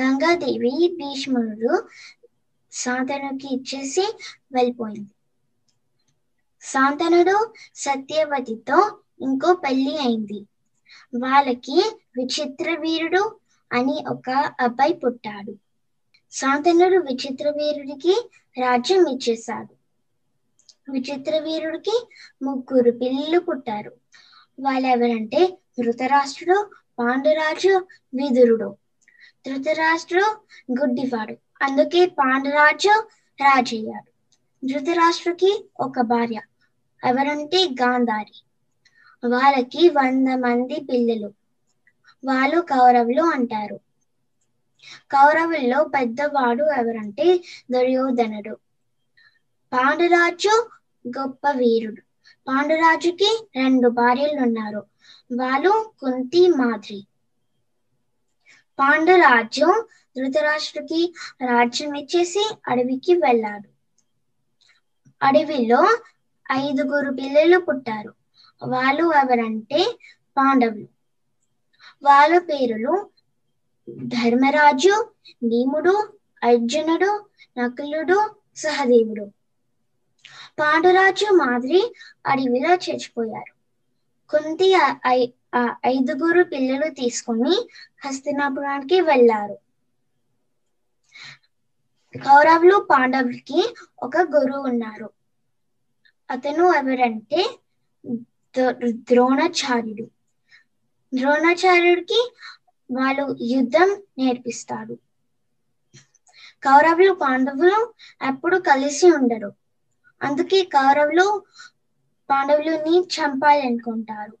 గంగాదేవి 0.00 0.96
భీష్ముడు 0.98 1.72
సాధనుకి 2.72 3.48
ఇచ్చేసి 3.54 4.04
వెళ్ళిపోయింది. 4.52 5.12
సాంతనుడు 6.62 7.36
సత్యవతితో 7.74 8.78
ఇంకో 9.20 9.54
పెళ్ళి 9.54 9.98
అయింది. 9.98 10.46
వాళ్ళకి 11.16 11.98
విచిత్ర 12.16 12.76
వీరుడు 12.80 13.36
అని 13.72 14.04
ఒక 14.10 14.52
అబ్బాయి 14.60 14.94
పుట్టాడు. 14.94 15.54
శాంతనుడు 16.32 16.96
విచిత్ర 16.96 17.50
వీరుడికి 17.50 18.30
రాజ్యం 18.60 19.06
ఇచ్చేశాడు. 19.06 19.80
విచిత్ర 20.92 21.38
వీరుడికి 21.38 22.08
ముగ్గురు 22.42 22.90
పిల్లలు 22.90 23.40
పుట్టారు. 23.40 23.92
వాళ్ళెవరంటే 24.60 25.58
ధృతరాష్ట్రుడు 25.78 26.70
పాండురాజు 26.98 27.86
విదురుడు. 28.14 28.76
ధృతరాష్ట్రుడు 29.46 30.24
గుడ్డివాడు. 30.80 31.32
అందుకే 31.62 32.06
పాండురాజు 32.06 33.08
రాజయ్యాడు. 33.40 34.10
ధృతరాష్ట్రుకి 34.66 35.70
ఒక 35.80 36.00
భార్య. 36.00 36.40
ఎవరంటే 37.06 37.64
గాంధారి. 37.64 38.42
వాళ్ళకి 39.22 39.88
వంద 39.88 40.28
మంది 40.38 40.80
పిల్లలు. 40.90 41.30
వాళ్ళు 42.22 42.60
కౌరవులు 42.70 43.22
అంటారు. 43.30 43.78
కౌరవుల్లో 45.10 45.84
పెద్దవాడు 45.94 46.64
ఎవరంటే 46.78 47.26
దుర్యోధనుడు. 47.72 48.54
పాండురాజు 49.72 50.54
గొప్ప 51.04 51.50
వీరుడు. 51.50 52.02
పాండురాజుకి 52.46 53.30
రెండు 53.56 53.88
భార్యలు 53.90 54.40
ఉన్నారు 54.42 54.82
వాళ్ళు 55.32 55.72
కుంతి 56.00 56.48
మాద్రి 56.58 57.00
పాండురాజు 58.78 59.68
ధృతరాష్ట్రుడికి 60.16 61.00
రాజ్యం 61.44 61.92
ఇచ్చేసి 61.94 62.44
అడవికి 62.68 63.14
వెళ్ళాడు. 63.16 63.68
అడవిలో 65.20 65.82
ఐదుగురు 66.52 67.10
పిల్లలు 67.12 67.58
పుట్టారు. 67.60 68.12
వాళ్ళు 68.64 69.12
ఎవరంటే 69.12 69.98
పాండవులు. 70.36 70.88
వాళ్ళ 72.02 72.38
పేరులు 72.38 73.10
ధర్మరాజు 73.90 75.12
భీముడు 75.44 76.12
అర్జునుడు 76.44 77.26
నకులుడు 77.58 78.34
సహదేవుడు. 78.56 79.24
పాండురాజు 80.58 81.32
మాదిరి 81.32 81.94
అడవిలో 82.26 82.74
చచ్చిపోయారు 82.74 83.52
కుంతి 84.30 84.76
ఐ- 85.06 85.30
ఆ 85.54 85.74
ఐదుగురు 85.86 86.42
పిల్లలు 86.42 86.90
తీసుకుని 86.90 87.68
హస్తినాపురానికి 88.06 89.00
వెళ్ళారు. 89.00 89.58
కౌరవులు 92.18 92.86
పాండవులకి 92.90 93.74
ఒక 94.02 94.16
గురువు 94.16 94.68
ఉన్నారు. 94.68 95.10
అతను 96.30 96.74
ఎవరంటే 96.74 97.58
ద్రోణాచార్యుడు. 98.84 100.06
ద్రోణాచార్యుడికి 101.14 102.32
వాళ్ళు 102.92 103.36
యుద్ధం 103.40 104.02
నేర్పిస్తారు. 104.18 104.98
కౌరవులు 106.62 107.12
పాండవులు 107.12 107.94
ఎప్పుడు 108.28 108.56
కలిసి 108.56 109.10
ఉండరు. 109.10 109.52
అందుకే 110.22 110.64
కౌరవులు 110.64 111.42
పాండవులని 112.30 113.00
చంపాలనుకుంటారు. 113.00 114.38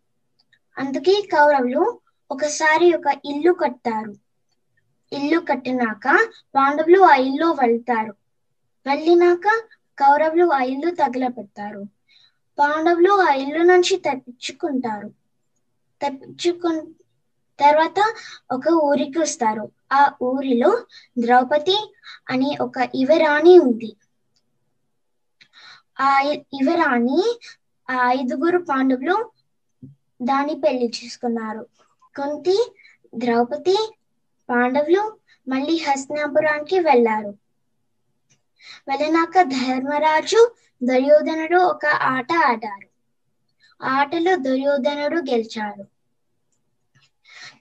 అందుకే 0.78 1.28
కౌరవులు 1.32 2.00
ఒకసారి 2.30 2.92
ఒక 2.94 3.18
ఇల్లు 3.24 3.52
కట్టారు. 3.52 4.14
ఇల్లు 5.12 5.40
కట్టినాక 5.40 6.28
పాండవులు 6.54 7.00
ఆ 7.00 7.14
ఇల్లు 7.14 7.46
వెళ్తారు. 7.46 8.14
వెళ్ళినాక 8.86 9.48
కౌరవులు 9.98 10.52
ఆ 10.52 10.60
ఇల్లు 10.62 10.90
తగలబెడతారు 10.90 11.99
పాండవులు 12.60 13.12
ఆ 13.22 13.30
ఇల్లు 13.42 13.62
నుంచి 13.70 13.94
తప్పించుకుంటారు. 14.06 15.08
తప్పించుకు 16.00 16.70
తర్వాత 17.58 17.98
ఒక 18.52 18.66
ఊరికి 18.84 19.18
వస్తారు. 19.18 19.64
ఆ 19.92 20.00
ఊరిలో 20.28 20.70
ద్రౌపది 21.16 21.78
అని 22.28 22.50
ఒక 22.60 22.76
యువరాణి 22.96 23.54
ఉంది. 23.62 23.90
ఆ 26.00 26.12
యువరాణి 26.54 27.20
ఆ 27.88 27.98
ఐదుగురు 28.12 28.58
పాండవులు 28.66 29.16
దాన్ని 30.20 30.54
పెళ్ళి 30.62 30.88
చేసుకున్నారు. 30.96 31.62
కుంతి 32.16 32.56
ద్రౌపది 33.16 33.76
పాండవులు 34.48 35.02
మళ్ళీ 35.46 35.76
హస్నాపురానికి 35.84 36.78
వెళ్ళారు. 36.86 37.32
వెళ్ళినాక 38.88 39.34
ధర్మరాజు 39.52 40.40
దుర్యోధనుడు 40.80 41.58
ఒక 41.64 41.86
ఆట 42.10 42.32
ఆడారు 42.46 42.88
ఆటలో 43.80 44.36
దుర్యోధనుడు 44.46 45.18
గెలిచాడు. 45.30 45.84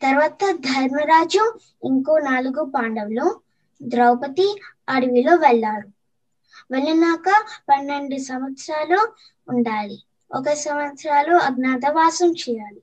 తర్వాత 0.02 0.42
ధర్మరాజు 0.66 1.44
ఇంకో 1.84 2.14
నాలుగు 2.20 2.64
పాండవులు 2.76 3.28
ద్రౌపది 3.82 4.48
అడవిలో 4.90 5.36
వెళ్ళారు. 5.36 5.88
వెళ్ళినాక 6.72 7.28
పన్నెండు 7.70 8.18
సంవత్సరాలు 8.24 9.00
ఉండాలి. 9.48 9.98
ఒక 10.32 10.54
సంవత్సరాలు 10.60 11.36
అజ్ఞాతవాసం 11.48 12.32
చేయాలి. 12.42 12.82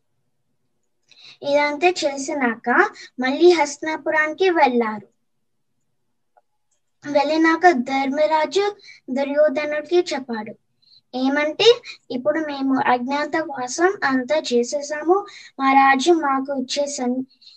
ఇదంతా 1.43 1.89
చేసినాక 2.01 2.69
మళ్ళీ 3.21 3.49
హస్నాపురానికి 3.53 4.51
వెళ్ళారు. 4.51 5.07
వెళ్ళినాక 7.05 7.65
ధర్మరాజు 7.89 8.65
దుర్యోధనుడికి 9.11 9.99
చెప్పాడు. 10.13 10.53
ఏమంటే 11.15 11.69
ఇప్పుడు 12.11 12.39
మేము 12.47 12.75
అజ్ఞాతవాసం 12.93 13.91
అంతా 14.05 14.37
చేసేసాము 14.51 15.17
మా 15.59 15.69
రాజ్యం 15.73 16.19
మాకు 16.21 16.53
ఇచ్చేసా 16.63 17.07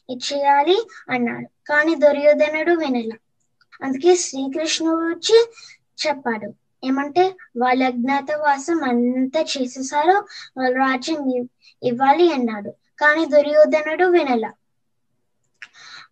ఇచ్చేయాలి 0.10 0.78
అన్నాడు. 1.10 1.48
కానీ 1.66 1.96
దుర్యోధనుడు 1.98 2.76
వినల. 2.76 3.12
అందుకే 3.82 4.12
శ్రీకృష్ణుడు 4.18 5.04
వచ్చి 5.06 5.38
చెప్పాడు. 5.98 6.50
ఏమంటే 6.84 7.24
వాళ్ళ 7.58 7.82
అజ్ఞాతవాసం 7.84 8.80
అంతా 8.84 9.42
చేసేసారు 9.54 10.16
వాళ్ళ 10.58 10.74
రాజ్యం 10.78 11.22
ఇవ్వాలి 11.82 12.28
అన్నాడు. 12.34 12.72
కానీ 13.00 13.26
దుర్యోధనుడు 13.28 14.08
వినల. 14.12 14.46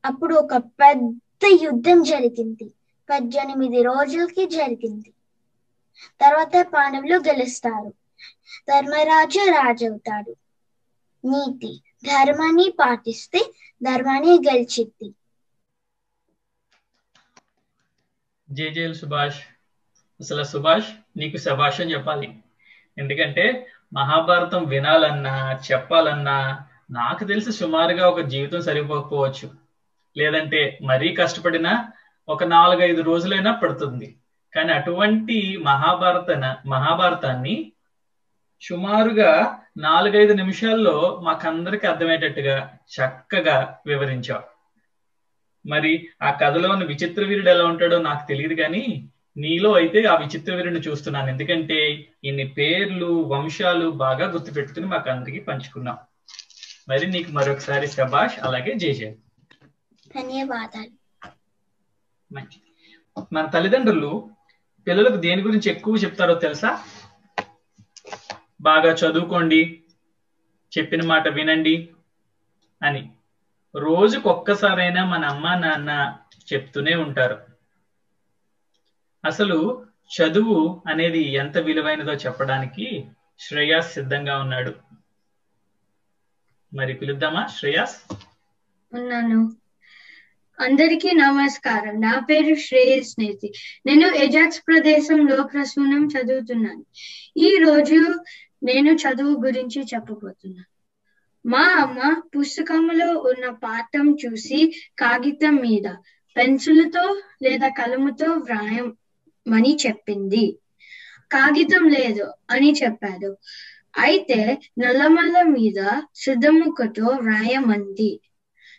అప్పుడు 0.05 0.33
ఒక 0.35 0.53
పెద్ద 0.79 1.13
యుద్ధం 1.63 2.03
జరిగింది. 2.03 2.67
పద్దెనిమిది 3.09 3.83
రోజులకి 3.83 4.45
జరిగింది. 4.45 5.13
తర్వాత 6.21 6.65
పాండవులు 6.73 7.15
గెలుస్తారు. 7.15 7.93
ధర్మరాజు 8.69 9.39
రాజవుతాడు. 9.39 10.35
నీతి 11.25 11.83
ధర్మాన్ని 12.03 12.73
పాటిస్తే 12.79 13.53
ధర్మాన్ని 13.83 14.39
గెలిచిద్ది. 14.51 15.13
జేజేఎల్ 18.51 18.95
సుభాష్. 18.95 19.39
అసలు 20.19 20.43
సుభాష్ 20.43 20.91
నీకు 21.17 21.37
శభాష్ 21.37 21.81
అని 21.81 21.93
చెప్పాలి. 21.93 22.37
ఎందుకంటే 22.97 23.67
మహాభారతం 23.93 24.65
వినాలన్నా 24.65 25.59
చెప్పాలన్నా 25.71 26.67
నాకు 26.91 27.23
తెలిసి 27.23 27.51
సుమారుగా 27.51 28.09
ఒక 28.09 28.19
జీవితం 28.19 28.61
సరిపోకపోవచ్చు. 28.61 29.51
లేదంటే 30.17 30.79
మరీ 30.81 31.15
కష్టపడినా 31.15 31.91
ఒక 32.29 32.43
నాలుగైదు 32.43 33.01
రోజులైనా 33.01 33.51
పడుతుంది. 33.51 34.07
కానీ 34.53 34.71
అటువంటి 34.73 35.37
మహాభారత 35.65 36.31
మహాభారతాన్ని 36.67 37.55
సుమారుగా 38.61 39.31
నాలుగైదు 39.77 40.33
నిమిషాల్లో 40.33 40.95
మాకందరికి 41.23 41.87
అర్థమయ్యేటట్టుగా 41.87 42.55
చక్కగా 42.95 43.57
వివరించావు. 43.85 44.45
మరి 45.65 46.09
ఆ 46.21 46.31
కథలో 46.31 46.69
ఉన్న 46.69 46.83
విచిత్ర 46.83 47.23
వీరుడు 47.25 47.49
ఎలా 47.49 47.65
ఉంటాడో 47.65 47.97
నాకు 47.99 48.27
తెలియదు 48.27 48.55
కానీ 48.61 48.83
నీలో 49.37 49.73
అయితే 49.73 49.99
ఆ 50.05 50.15
విచిత్ర 50.15 50.55
వీరుడిని 50.55 50.79
చూస్తున్నాను. 50.79 51.29
ఎందుకంటే 51.29 51.79
ఇన్ని 52.23 52.45
పేర్లు 52.47 53.09
వంశాలు 53.33 53.89
బాగా 53.89 54.27
గుర్తుపెట్టుకుని 54.27 54.85
మాకు 54.85 55.09
అందరికి 55.09 55.39
పంచుకున్నాం 55.39 55.97
మరి 56.89 57.07
నీకు 57.07 57.31
మరొకసారి 57.31 57.87
శబాష్ 57.87 58.37
అలాగే 58.43 58.73
జై 58.73 58.93
జయ 58.93 59.11
ధన్యవాదాలు. 60.15 60.93
మంచిది. 62.31 62.63
మన 63.33 63.45
తల్లిదండ్రులు 63.45 64.29
పిల్లలకు 64.87 65.15
దేని 65.15 65.41
గురించి 65.41 65.71
ఎక్కువ 65.71 65.95
చెప్తారో 65.95 66.33
తెలుసా? 66.33 66.83
బాగా 68.61 68.91
చదువుకోండి 68.93 69.83
చెప్పిన 70.77 71.05
మాట 71.05 71.27
వినండి 71.27 71.89
అని. 72.83 73.11
రోజుకు 73.75 74.29
ఒక్కసారైనా 74.29 75.05
మన 75.05 75.25
అమ్మ 75.25 75.55
నాన్న 75.55 76.17
చెప్తూనే 76.53 76.95
ఉంటారు. 76.95 77.39
అసలు 79.25 79.85
చదువు 80.07 80.83
అనేది 80.87 81.33
ఎంత 81.33 81.57
విలువైనదో 81.57 82.13
చెప్పడానికి 82.13 83.07
శ్రేయాస్ 83.39 83.93
సిద్ధంగా 83.93 84.39
ఉన్నాడు. 84.39 84.73
మరి 86.75 86.93
పిలుద్దామా? 86.93 87.47
శ్రేయాస్? 87.47 88.13
ఉన్నాను. 88.93 89.51
అందరికీ 90.59 91.11
నమస్కారం. 91.11 92.01
నా 92.01 92.19
పేరు 92.19 92.55
శ్రేయస్ 92.55 93.15
నేతి 93.19 93.51
నేను 93.85 94.07
ఎజాక్స్ 94.07 94.61
ప్రదేశంలో 94.67 95.43
ప్రసూనం 95.43 96.07
చదువుతున్నాను. 96.07 96.85
ఈ 97.37 97.57
రోజు 97.57 97.99
నేను 98.63 98.91
చదువు 98.93 99.45
గురించి 99.45 99.81
చెప్పబోతున్నాను 99.83 100.71
మా 101.45 101.59
అమ్మ 101.59 102.21
పుస్తకంలో 102.37 103.09
ఉన్న 103.19 103.49
పాఠం 103.49 104.17
చూసి 104.25 104.73
కాగితం 104.99 105.55
మీద 105.55 105.87
పెన్సిల్తో 106.35 107.21
లేదా 107.41 107.67
కలముతో 107.67 108.31
వ్రాయమని 108.31 109.77
చెప్పింది. 109.87 110.59
కాగితం 111.31 111.89
లేదు 111.89 112.31
అని 112.51 112.73
చెప్పాడు. 112.83 113.37
అయితే 113.99 114.57
నల్లమల్ల 114.79 115.41
మీద 115.41 115.79
శుద్ధముక్కతో 116.15 117.07
వ్రాయమంది. 117.21 118.19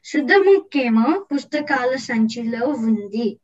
శుద్ధముక్కేమో 0.04 1.26
పుస్తకాల 1.32 1.96
సంచిలో 1.96 2.66
ఉంది. 2.66 3.38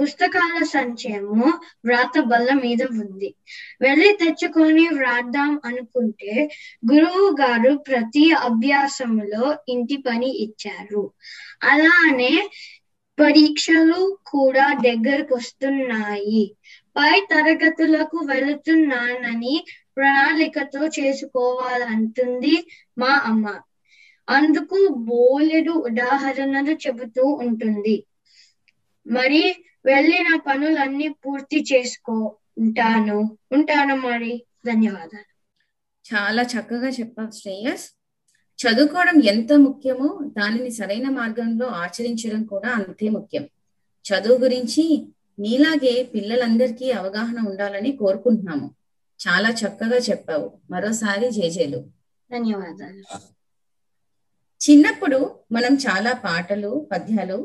పుస్తకాల 0.00 0.64
సంచయము 0.64 1.52
వ్రాత 1.84 2.20
బల్ల 2.20 2.52
మీద 2.52 2.82
ఉంది. 2.82 3.34
వెళ్ళి 3.80 4.12
తెచ్చుకొని 4.12 4.88
వ్రాద్దాం 4.88 5.60
అనుకుంటే 5.64 6.48
గురువు 6.92 7.36
గారు 7.40 7.76
ప్రతి 7.76 8.32
అభ్యాసములో 8.32 9.56
ఇంటి 9.68 9.96
పని 9.96 10.30
ఇచ్చారు. 10.36 11.12
అలానే 11.62 12.48
పరీక్షలు 13.18 14.18
కూడా 14.26 14.72
దగ్గరకు 14.84 15.34
వస్తున్నాయి. 15.34 16.56
పై 16.96 17.20
తరగతులకు 17.30 18.18
వెళుతున్నానని 18.26 19.66
ప్రణాళికతో 19.96 20.86
చేసుకోవాలంటుంది 20.86 22.66
మా 22.98 23.22
అమ్మ. 23.24 23.60
అందుకు 24.28 24.94
బోలెడు 24.98 25.70
ఉదాహరణలు 25.70 26.70
చెబుతూ 26.70 27.26
ఉంటుంది. 27.26 28.06
మరి 29.06 29.56
వెళ్ళిన 29.84 30.40
పనులన్నీ 30.46 31.08
పూర్తి 31.08 31.62
చేసుకో 31.62 32.36
ఉంటాను. 32.58 33.38
ఉంటాను 33.52 33.96
మరి. 33.96 34.44
ధన్యవాదాలు. 34.66 35.36
చాలా 36.14 36.42
చక్కగా 36.42 36.88
చెప్పావు 36.88 37.30
శ్రేయస్. 37.30 37.90
చదువుకోవడం 38.58 39.22
ఎంత 39.22 39.52
ముఖ్యమో 39.52 40.18
దానిని 40.38 40.70
సరైన 40.70 41.08
మార్గంలో 41.08 41.66
ఆచరించడం 41.66 42.44
కూడా 42.44 42.68
అంతే 42.68 43.08
ముఖ్యం. 43.08 43.48
చదువు 44.04 44.38
గురించి 44.38 45.06
నీలాగే 45.38 46.02
పిల్లలందరికీ 46.14 46.90
అవగాహన 46.90 47.48
ఉండాలని 47.48 47.92
కోరుకుంటున్నాము. 47.92 48.74
చాలా 49.28 49.50
చక్కగా 49.50 49.96
చెప్పావు. 49.96 50.58
మరోసారి 50.70 51.30
జేజేలు 51.30 51.78
ధన్యవాదాలు. 52.32 53.35
చిన్నప్పుడు 54.60 55.18
మనం 55.52 55.74
చాలా 55.76 56.12
పాటలు 56.24 56.88
పద్యాలు 56.92 57.38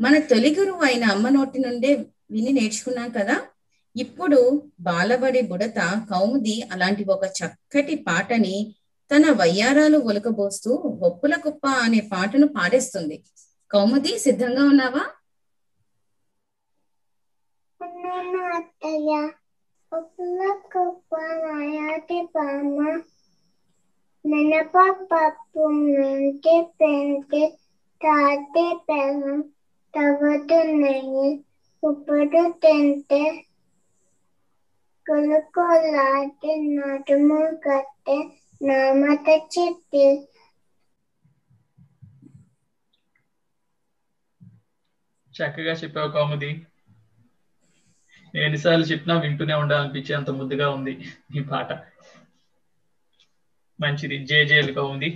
మన 0.00 0.18
తొలి 0.20 0.54
గురువు 0.58 0.82
అయిన 0.84 1.04
అమ్మ 1.04 1.28
నోటి 1.28 1.58
నుండే 1.58 1.90
విని 2.30 2.52
నేర్చుకున్నాం 2.52 3.10
కదా. 3.10 3.36
ఇప్పుడు 3.96 4.38
బాలబడి 4.80 5.40
బుడత 5.40 5.78
కౌముది 6.10 6.68
అలాంటి 6.72 7.04
ఒక 7.08 7.24
చక్కటి 7.38 7.94
పాటని 8.08 8.56
తన 9.10 9.30
వయ్యారాలు 9.30 9.98
ఒలకబోస్తూ 9.98 10.70
ఒప్పుల 11.00 11.34
కుప్ప 11.36 11.66
అనే 11.84 12.00
పాటను 12.12 12.46
పాడేస్తుంది. 12.48 13.16
కౌముది 13.70 14.18
సిద్ధంగా 14.18 14.64
ఉన్నావా? 14.64 15.04
అత్తయ్య 18.56 19.12
ఒప్పుల 19.92 20.40
కుప్ప 20.72 21.12
మినపప్పు 24.26 25.64
నుండి 25.88 26.54
పెంటి 26.80 27.42
తాటి 28.00 28.66
పెనం 28.86 29.38
తవ్వుతున్నాయి. 29.94 30.72
నెయ్యి 30.82 31.28
ఇప్పుడు 31.82 32.42
తింటే 32.62 33.22
కొలుకొలాటి 35.06 36.52
నడుము 36.70 37.40
కట్టే 37.64 38.16
నామత 38.60 39.26
చిట్టి. 39.52 40.06
చక్కగా 45.34 45.72
చెప్పావు 45.74 46.10
కౌముది. 46.10 46.50
ఎన్నిసార్లు 48.34 48.84
చెప్పినా 48.84 49.14
వింటూనే 49.18 49.54
ఉండాలనిపించే 49.54 50.14
అంత 50.14 50.30
ముద్దుగా 50.38 50.68
ఉంది 50.70 50.94
ఈ 51.36 51.42
పాట. 51.50 51.68
మంచిది. 53.78 54.18
జే 54.26 54.44
జేలు 54.46 54.72
కౌముది 54.72 55.10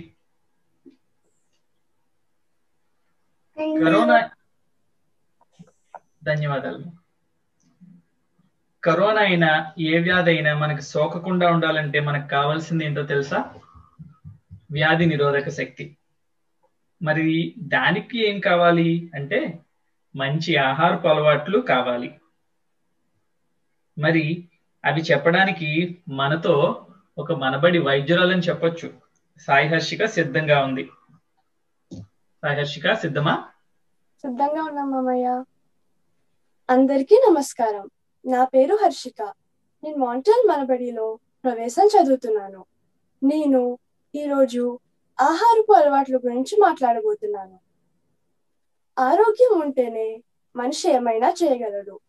కరోనా 3.79 4.17
ధన్యవాదాలు. 6.23 6.83
కరోనా 8.83 9.21
అయినా 9.21 9.49
ఏ 9.79 9.99
వ్యాధి 9.99 10.31
అయినా 10.31 10.51
మనకు 10.55 10.81
సోకకుండా 10.83 11.51
ఉండాలంటే 11.51 11.99
మనకు 11.99 12.27
కావాల్సింది 12.27 12.85
ఏంటో 12.85 13.03
తెలుసా? 13.03 13.39
వ్యాధి 14.71 15.05
నిరోధక 15.05 15.49
శక్తి. 15.49 15.85
మరి 17.01 17.27
దానికి 17.67 18.29
ఏం 18.29 18.39
కావాలి 18.39 18.89
అంటే 19.15 19.39
మంచి 20.15 20.55
ఆహారపు 20.61 21.07
అలవాట్లు 21.07 21.59
కావాలి. 21.69 22.09
మరి 23.97 24.25
అవి 24.83 25.01
చెప్పడానికి 25.01 25.69
మనతో 26.09 26.55
ఒక 27.21 27.31
మనబడి 27.31 27.79
వైద్యురాలని 27.79 28.41
చెప్పొచ్చు. 28.41 28.93
సాయి 29.41 29.67
హర్షిక 29.67 30.05
సిద్ధంగా 30.05 30.63
ఉంది. 30.63 30.89
సాయి 32.41 32.59
హర్షిక 32.59 32.93
సిద్ధమా? 32.93 33.47
సిద్ధంగా 34.21 34.63
ఉన్నాం 34.63 34.91
మామయ్య. 34.91 35.43
అందరికీ 36.69 37.15
నమస్కారం. 37.29 37.89
నా 38.25 38.45
పేరు 38.45 38.75
హర్షిక. 38.75 39.33
నేను 39.83 39.97
మాంటల్ 39.97 40.47
మనబడిలో 40.47 41.19
ప్రవేశం 41.43 41.87
చదువుతున్నాను. 41.87 42.65
నేను 43.23 43.77
ఈరోజు 44.15 44.79
ఆహారపు 45.21 45.73
అలవాట్ల 45.73 46.15
గురించి 46.15 46.61
మాట్లాడబోతున్నాను. 46.61 47.59
ఆరోగ్యం 48.99 49.61
ఉంటేనే 49.61 50.23
మనిషి 50.55 50.91
ఏమైనా 50.91 51.33
చేయగలడు. 51.43 51.99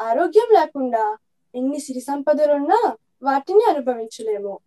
ఆరోగ్యం 0.00 0.54
లేకుండా 0.54 1.18
ఎన్ని 1.54 1.80
సిరి 1.80 2.00
సంపదలున్నా 2.00 2.96
వాటిని 3.24 3.64
అనుభవించలేము. 3.68 4.58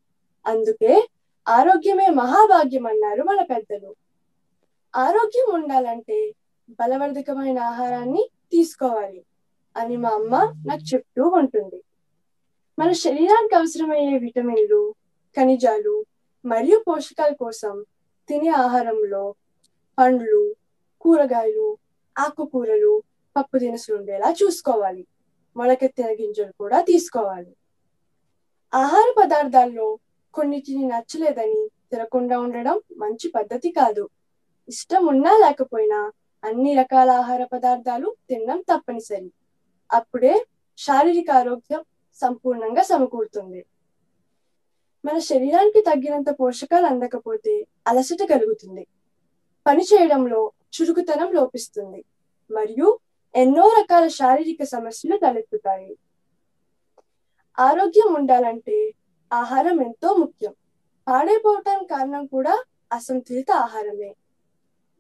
అందుకే 0.48 1.08
ఆరోగ్యమే 1.48 2.08
మహాభాగ్యం 2.10 2.88
అన్నారు 2.88 3.24
మన 3.24 3.42
పెద్దలు. 3.44 3.96
ఆరోగ్యం 4.96 5.62
ఉండాలంటే 5.62 6.34
బలవర్ధకమైన 6.70 7.60
ఆహారాన్ని 7.60 8.30
తీసుకోవాలి 8.52 9.26
అని 9.78 9.98
మా 9.98 10.10
అమ్మ 10.10 10.36
నాకు 10.66 10.94
చెప్తూ 10.94 11.28
ఉంటుంది. 11.28 11.84
మన 12.80 12.92
శరీరానికి 12.92 13.56
అవసరమయ్యే 13.56 14.18
విటమిన్లు 14.18 14.94
ఖనిజాలు 15.38 16.06
మరియు 16.46 16.84
పోషకాల 16.88 17.34
కోసం 17.34 17.86
తినే 18.30 18.48
ఆహారంలో 18.48 19.36
పండ్లు 20.00 20.56
కూరగాయలు 21.02 21.78
ఆకుకూరలు 22.18 23.04
పప్పు 23.38 23.58
దినుసులు 23.58 23.98
ఉండేలా 23.98 24.36
చూసుకోవాలి. 24.44 25.08
మొలకెత్తిన 25.58 26.08
గింజలు 26.08 26.52
కూడా 26.52 26.82
తీసుకోవాలి. 26.82 27.57
ఆహార 28.74 29.14
పదార్థాల్లో 29.20 30.00
కొన్నిటిని 30.34 30.88
నచ్చలేదని 30.88 31.70
తినకుండా 31.92 32.40
ఉండడం 32.40 32.82
మంచి 32.98 33.32
పద్ధతి 33.36 33.72
కాదు. 33.72 34.10
ఇష్టం 34.70 35.06
ఉన్నా 35.06 35.32
లేకపోయినా 35.32 36.12
అన్ని 36.44 36.76
రకాల 36.76 37.10
ఆహార 37.10 37.44
పదార్థాలు 37.44 38.16
తినడం 38.30 38.62
తప్పనిసరి. 38.62 39.32
అప్పుడే 39.92 40.46
శారీరక 40.78 41.32
ఆరోగ్యం 41.32 41.84
సంపూర్ణంగా 42.16 42.82
సమకూరుతుంది. 42.82 43.66
మన 45.06 45.20
శరీరానికి 45.20 45.82
తగ్గినంత 45.82 46.30
పోషకాలు 46.40 46.86
అందకపోతే 46.86 47.68
అలసట 47.88 48.30
కలుగుతుంది. 48.30 48.88
పని 49.68 49.84
చేయడంలో 49.84 50.52
చురుకుతనం 50.82 51.32
లోపిస్తుంది. 51.32 52.06
మరియు 52.52 53.00
ఎన్నో 53.36 53.68
రకాల 53.68 54.08
శారీరక 54.08 54.66
సమస్యలు 54.66 55.18
తలెత్తుతాయి. 55.18 55.98
ఆరోగ్యం 57.60 58.14
ఉండాలంటే 58.14 58.94
ఆహారం 59.34 59.82
ఎంతో 59.82 60.14
ముఖ్యం. 60.14 60.54
పాడైపోవటానికి 61.08 61.90
కారణం 61.90 62.26
కూడా 62.26 62.64
అసంతులిత 62.94 63.52
ఆహారమే. 63.52 64.16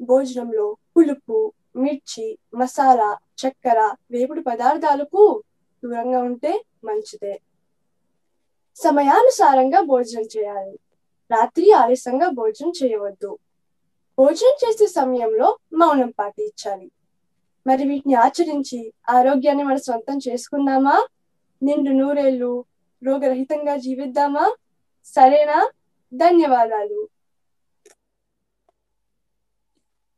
భోజనంలో 0.01 0.77
పులుపు 0.97 1.53
మిర్చి 1.75 2.37
మసాలా 2.55 3.17
చక్కెర 3.37 3.95
వేపుడు 4.11 4.41
పదార్థాలకు 4.41 5.43
దూరంగా 5.83 6.19
ఉంటే 6.19 6.63
మంచిదే. 6.83 7.41
సమయానుసారంగా 8.75 9.81
భోజనం 9.81 10.23
చేయాలి. 10.23 10.79
రాత్రి 11.31 11.71
ఆలస్యంగా 11.71 12.29
భోజనం 12.29 12.73
చేయవద్దు. 12.83 13.37
భోజనం 14.19 14.69
చేసే 14.69 14.87
సమయంలో 14.87 15.57
మౌనం 15.73 16.13
పాటించాలి. 16.19 16.91
మరి 17.67 17.87
వీటిని 17.87 18.13
ఆచరించి 18.13 18.93
ఆరోగ్యాన్ని 19.09 19.63
మనం 19.63 19.77
సొంతం 19.77 20.19
చేసుకుందామా? 20.29 21.07
నిండు 21.61 21.91
నూరేళ్ళు 21.91 22.65
రోగరహితంగా 23.03 23.77
జీవిద్దామా? 23.77 24.45
సరేనా? 25.05 25.71
ధన్యవాదాలు. 26.13 27.09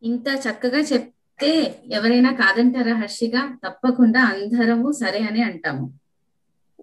ఇంత 0.04 0.28
చక్కగా 0.46 0.80
చెప్తే 0.80 1.52
ఎవరైనా 1.92 2.32
కాదంటారా 2.34 2.94
హర్షిగా 2.94 3.58
తప్పకుండా 3.68 4.22
అందరము 4.22 4.92
సరే 4.92 5.20
అని 5.20 5.42
అంటాము. 5.42 5.86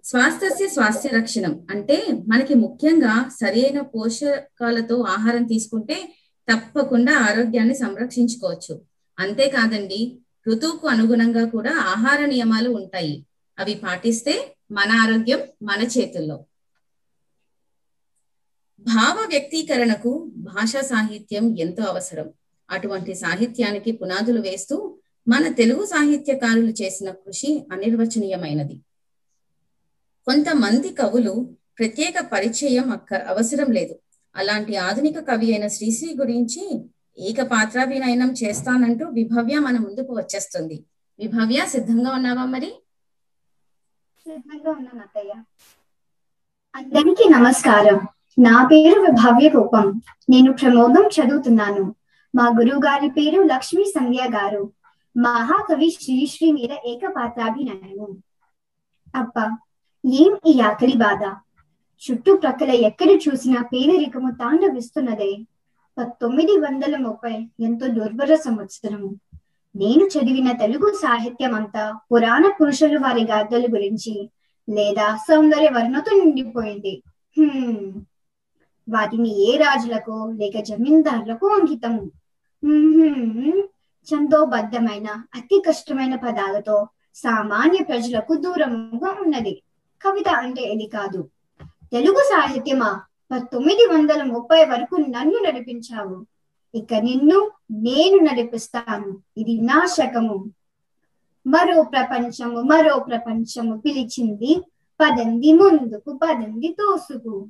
స్వాస్థ్యస్య 0.03 0.67
స్వాస్థ్య 0.67 1.09
రక్షణం 1.09 1.67
అంటే 1.69 1.97
మనకి 2.27 2.53
ముఖ్యంగా 2.53 3.29
సరైన 3.29 3.81
పోషకాలతో 3.81 5.01
ఆహారం 5.01 5.43
తీసుకుంటే 5.43 5.97
తప్పకుండా 6.47 7.13
ఆరోగ్యాన్ని 7.17 7.75
సంరక్షించుకోవచ్చు. 7.75 8.73
అంతేకాదండి 9.19 9.99
ఋతువుకు 10.47 10.87
అనుగుణంగా 10.87 11.49
కూడా 11.49 11.71
ఆహార 11.71 12.25
నియమాలు 12.25 12.69
ఉంటాయి. 12.69 13.15
అవి 13.59 13.75
పాటిస్తే 13.75 14.55
మన 14.71 14.91
ఆరోగ్యం 14.91 15.39
మన 15.63 15.81
చేతుల్లో. 15.81 16.45
భావ 18.79 19.27
వ్యక్తీకరణకు 19.29 20.31
భాషా 20.35 20.81
సాహిత్యం 20.81 21.57
ఎంతో 21.59 21.83
అవసరం. 21.83 22.33
అటువంటి 22.69 23.15
సాహిత్యానికి 23.15 23.91
పునాదులు 23.91 24.41
వేస్తూ 24.41 24.97
మన 25.27 25.51
తెలుగు 25.51 25.85
సాహిత్యకారులు 25.85 26.69
చేసిన 26.69 27.11
కృషి 27.11 27.67
అనిర్వచనీయమైనది. 27.71 28.75
కొంతమంది 30.25 30.93
కవులు 30.93 31.55
ప్రత్యేక 31.79 32.19
పరిచయం 32.19 32.91
అక్క 32.91 33.13
అవసరం 33.13 33.71
లేదు. 33.71 33.99
అలాంటి 34.35 34.75
ఆధునిక 34.75 35.19
కవి 35.19 35.53
అయిన 35.53 35.67
శ్రీశ్రీ 35.67 36.15
గురించి 36.15 36.89
ఏక 37.17 37.41
పాత్రాభినయనం 37.41 38.31
చేస్తానంటూ 38.31 39.07
విభవ్య 39.07 39.59
మన 39.59 39.77
ముందుకు 39.77 40.17
వచ్చేస్తుంది. 40.17 40.83
విభవ్య 41.19 41.65
సిద్ధంగా 41.67 42.11
ఉన్నావా 42.11 42.45
మరి? 42.45 42.73
సిద్ధంగా 44.27 44.71
ఉన్నాను 44.71 44.99
అత్తయ్య. 44.99 45.33
అందరికీ 46.75 47.29
నమస్కారం. 47.29 47.99
నా 48.39 48.67
పేరు 48.71 48.99
విభావ్య 49.01 49.47
రూపం. 49.47 50.01
నేను 50.29 50.53
ప్రమోదం 50.53 51.07
చదువుతున్నాను. 51.07 51.95
మా 52.35 52.47
గురువు 52.47 52.81
గారి 52.85 53.09
పేరు 53.09 53.41
లక్ష్మీ 53.41 53.83
సంధ్య 53.83 54.29
గారు. 54.29 54.71
మహాకవి 55.17 55.97
శ్రీశ్రీ 56.01 56.51
మీద 56.51 56.71
ఏకపాత్రాభినయము. 56.85 58.17
అబ్బా 59.15 59.57
ఏం 60.05 60.37
ఈ 60.47 60.59
ఆకలి 60.59 60.97
బాధ? 60.97 61.35
చుట్టుప్రక్కల 62.11 62.69
ఎక్కడ 62.69 63.07
చూసినా 63.09 63.61
పేదరికము 63.61 64.31
తాండవిస్తున్నదే. 64.31 65.37
పంతొమ్మిది 65.97 66.51
వందల 66.51 66.97
ముప్పై 66.97 67.49
ఎంతో 67.59 67.87
దుర్భర 67.87 68.35
సంవత్సరము. 68.35 69.15
నేను 69.75 70.07
చదివిన 70.07 70.51
తెలుగు 70.51 70.93
సాహిత్యం 70.93 71.55
అంతా 71.55 71.99
పురాణ 72.11 72.51
పురుషులు 72.61 72.99
వారి 72.99 73.23
గాథల 73.23 73.65
గురించి 73.65 74.29
లేదా 74.69 75.15
సౌందర్య 75.15 75.69
వర్ణతో 75.75 76.17
నిండిపోయింది 76.17 77.03
వాటిని 78.89 79.53
ఏ 79.53 79.57
రాజులకు 79.57 80.33
లేక 80.39 80.59
జమీందారులకు 80.59 81.47
అంకితము 81.47 82.11
చందోబద్ధమైన 84.07 85.07
అతి 85.35 85.63
కష్టమైన 85.67 86.15
పదాలతో 86.15 86.87
సామాన్య 87.15 87.83
ప్రజలకు 87.83 88.35
దూరముగా 88.35 89.15
ఉన్నది. 89.21 89.61
కవిత 90.01 90.27
అంటే 90.27 90.61
ఇది 90.61 90.87
కాదు. 90.87 91.29
తెలుగు 91.63 92.17
సాహిత్యమా? 92.17 93.01
పంతొమ్మిది 93.31 93.87
వందల 93.93 94.23
ముప్పై 94.23 94.65
వరకు 94.65 94.95
నన్ను 94.95 95.39
నడిపించావు. 95.47 96.25
ఇక 96.77 96.93
నిన్ను 96.93 97.51
నేను 97.71 98.17
నడిపిస్తాను. 98.17 99.19
ఇది 99.37 99.61
నా 99.61 99.85
శకము. 99.85 100.45
మరో 101.47 101.83
ప్రపంచము 101.83 102.61
మరో 102.61 102.99
ప్రపంచము 102.99 103.81
పిలిచింది. 103.81 104.61
పదంది 104.99 105.53
ముందుకు 105.53 106.19
పదంది 106.23 106.67
తోసుకు. 106.67 107.47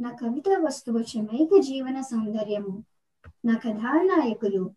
నా 0.00 0.10
కవిత 0.10 0.44
వస్తువు 0.60 0.98
చమైక 0.98 1.60
జీవన 1.60 2.00
సౌందర్యము. 2.00 2.84
నా 3.44 3.54
కథానాయకులు. 3.54 4.70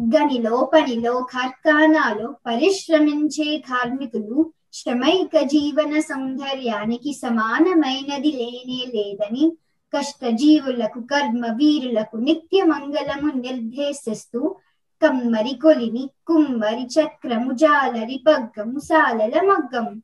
గనిలో 0.00 0.70
పనిలో 0.74 1.28
కార్ఖానాలో 1.32 2.34
పరిశ్రమించే 2.46 3.58
కార్మికులు 3.58 4.52
శ్రమైక 4.72 5.40
జీవన 5.40 6.00
సౌందర్యానికి 6.00 7.12
సమానమైనది 7.12 8.32
లేనే 8.32 8.92
లేదని 8.94 9.52
కష్టజీవులకు 9.96 11.00
కర్మ 11.00 11.46
వీరులకు 11.46 12.16
నిత్య 12.16 12.62
మంగళము 12.62 13.32
నిర్దేశిస్తూ 13.32 14.56
కమ్మరి 15.02 15.58
కొలిని 15.62 16.10
కుమ్మరి 16.26 16.88
చక్రము 17.00 17.52
జాలరి 17.52 18.24
పగ్గము 18.28 18.78
సాలల 18.78 19.40
మగ్గం. 19.40 20.02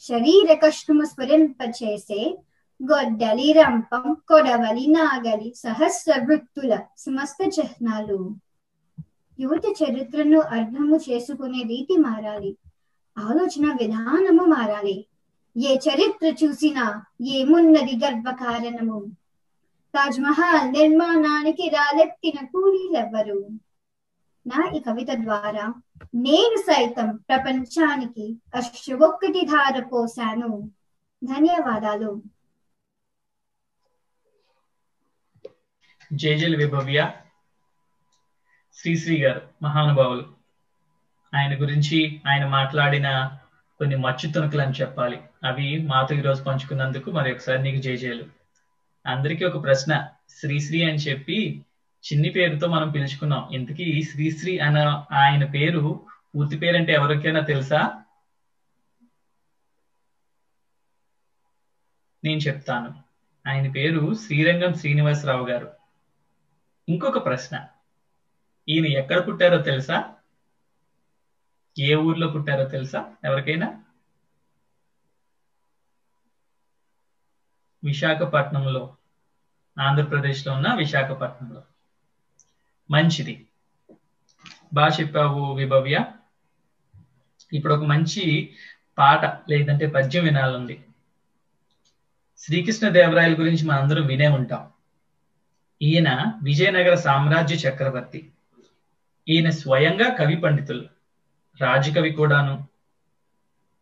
శరీర 0.00 0.54
కష్టము 0.54 1.04
స్ఫురింపచేసే 1.04 2.38
గొడ్డలి 2.82 3.52
రంపం 3.52 4.16
కొడవలి 4.28 4.86
నాగలి 4.86 5.54
సహస్ర 5.56 6.24
వృత్తుల 6.24 6.80
సమస్త 6.98 7.58
చిహ్నాలు. 7.58 8.34
యువత 9.40 9.62
చరిత్రను 9.82 10.40
అర్థము 10.40 10.96
చేసుకునే 10.96 11.62
రీతి 11.62 11.96
మారాలి. 11.96 12.56
ఆలోచన 13.18 13.76
విధానము 13.80 14.44
మారాలి. 14.44 15.06
ఏ 15.60 15.76
చరిత్ర 15.76 16.46
చూసినా 16.46 17.04
ఏమున్నది 17.26 18.00
గర్వ 18.04 18.30
కారణము 18.30 19.16
తాజ్ 19.94 20.20
మహల్ 20.20 20.72
నిర్మాణానికి 20.72 21.68
రాలెత్తిన 21.68 22.46
కూలీలెవ్వరు? 22.46 23.48
నా 24.46 24.70
ఈ 24.76 24.80
కవిత 24.80 25.06
ద్వారా 25.10 25.74
నేను 26.14 26.62
సైతం 26.62 27.16
ప్రపంచానికి 27.16 28.36
అశ్రు 28.54 28.96
ఒక్కటి 28.96 29.40
ధార 29.46 29.82
పోశాను. 29.82 30.70
ధన్యవాదాలు. 31.24 32.22
జేజల్ 36.12 36.56
విభవ్య. 36.56 37.12
శ్రీశ్రీ 38.74 39.22
గారు 39.22 39.40
మహానుభావులు. 39.62 40.40
ఆయన 41.36 41.60
గురించి 41.60 42.20
ఆయన 42.28 42.46
మాట్లాడిన 42.46 43.38
కొన్ని 43.80 43.96
మచ్చు 43.96 44.32
తుణుకులు 44.32 44.62
అని 44.62 44.72
చెప్పాలి. 44.72 45.22
అవి 45.44 45.78
మాతో 45.78 46.14
ఈరోజు 46.14 46.42
పంచుకున్నందుకు 46.42 47.10
మరి 47.10 47.32
ఒకసారి 47.32 47.62
నీకు 47.62 47.76
జేజేలు 47.76 48.24
అందరికీ 49.06 49.44
ఒక 49.44 49.62
ప్రశ్న. 49.62 50.08
శ్రీశ్రీ 50.28 50.82
అని 50.82 50.94
చెప్పి 50.94 51.64
చిన్ని 52.06 52.28
పేరుతో 52.28 52.66
మనం 52.66 52.90
పిలుచుకున్నాం. 52.90 53.48
ఇంతకీ 53.52 54.02
శ్రీశ్రీ 54.02 54.58
అన్న 54.58 55.06
ఆయన 55.12 55.44
పేరు 55.44 56.06
పూర్తి 56.34 56.58
పేరంటే 56.58 56.92
ఎవరికైనా 56.92 57.40
తెలుసా? 57.40 58.02
నేను 62.24 62.40
చెప్తాను. 62.40 62.94
ఆయన 63.48 63.70
పేరు 63.70 64.14
శ్రీరంగం 64.14 64.74
శ్రీనివాసరావు 64.74 65.46
గారు. 65.46 65.72
ఇంకొక 66.88 67.24
ప్రశ్న. 67.24 67.66
ఈయన 68.68 68.86
ఎక్కడ 68.86 69.28
పుట్టారో 69.28 69.58
తెలుసా? 69.58 70.14
ఏ 71.78 71.94
ఊర్లో 71.94 72.28
పుట్టారో 72.28 72.64
తెలుసా? 72.64 73.14
ఎవరికైనా? 73.24 73.84
విశాఖపట్నంలో 77.84 78.96
ఆంధ్రప్రదేశ్లో 79.80 80.52
ఉన్న 80.52 80.74
విశాఖపట్నంలో. 80.74 81.62
మంచిది. 82.90 83.46
బాగా 84.74 84.96
చెప్పావు 85.00 85.54
విభవ్య. 85.54 86.04
ఇప్పుడు 87.52 87.74
ఒక 87.74 87.84
మంచి 87.84 88.54
పాట 88.98 89.50
లేదంటే 89.50 89.86
పద్యం 89.86 90.24
వినాలండి 90.24 90.84
శ్రీకృష్ణ 92.38 92.88
దేవరాయల 92.88 93.40
గురించి 93.40 93.64
మనందరం 93.64 94.06
వినే 94.06 94.28
ఉంటాం. 94.28 94.70
ఈయన 95.82 96.38
విజయనగర 96.42 96.94
సామ్రాజ్య 96.94 97.56
చక్రవర్తి. 97.56 98.32
ఈయన 99.28 99.50
స్వయంగా 99.50 100.14
కవి 100.14 100.36
పండితులు. 100.36 100.99
రాజకవి 101.60 102.10
కూడాను. 102.10 102.68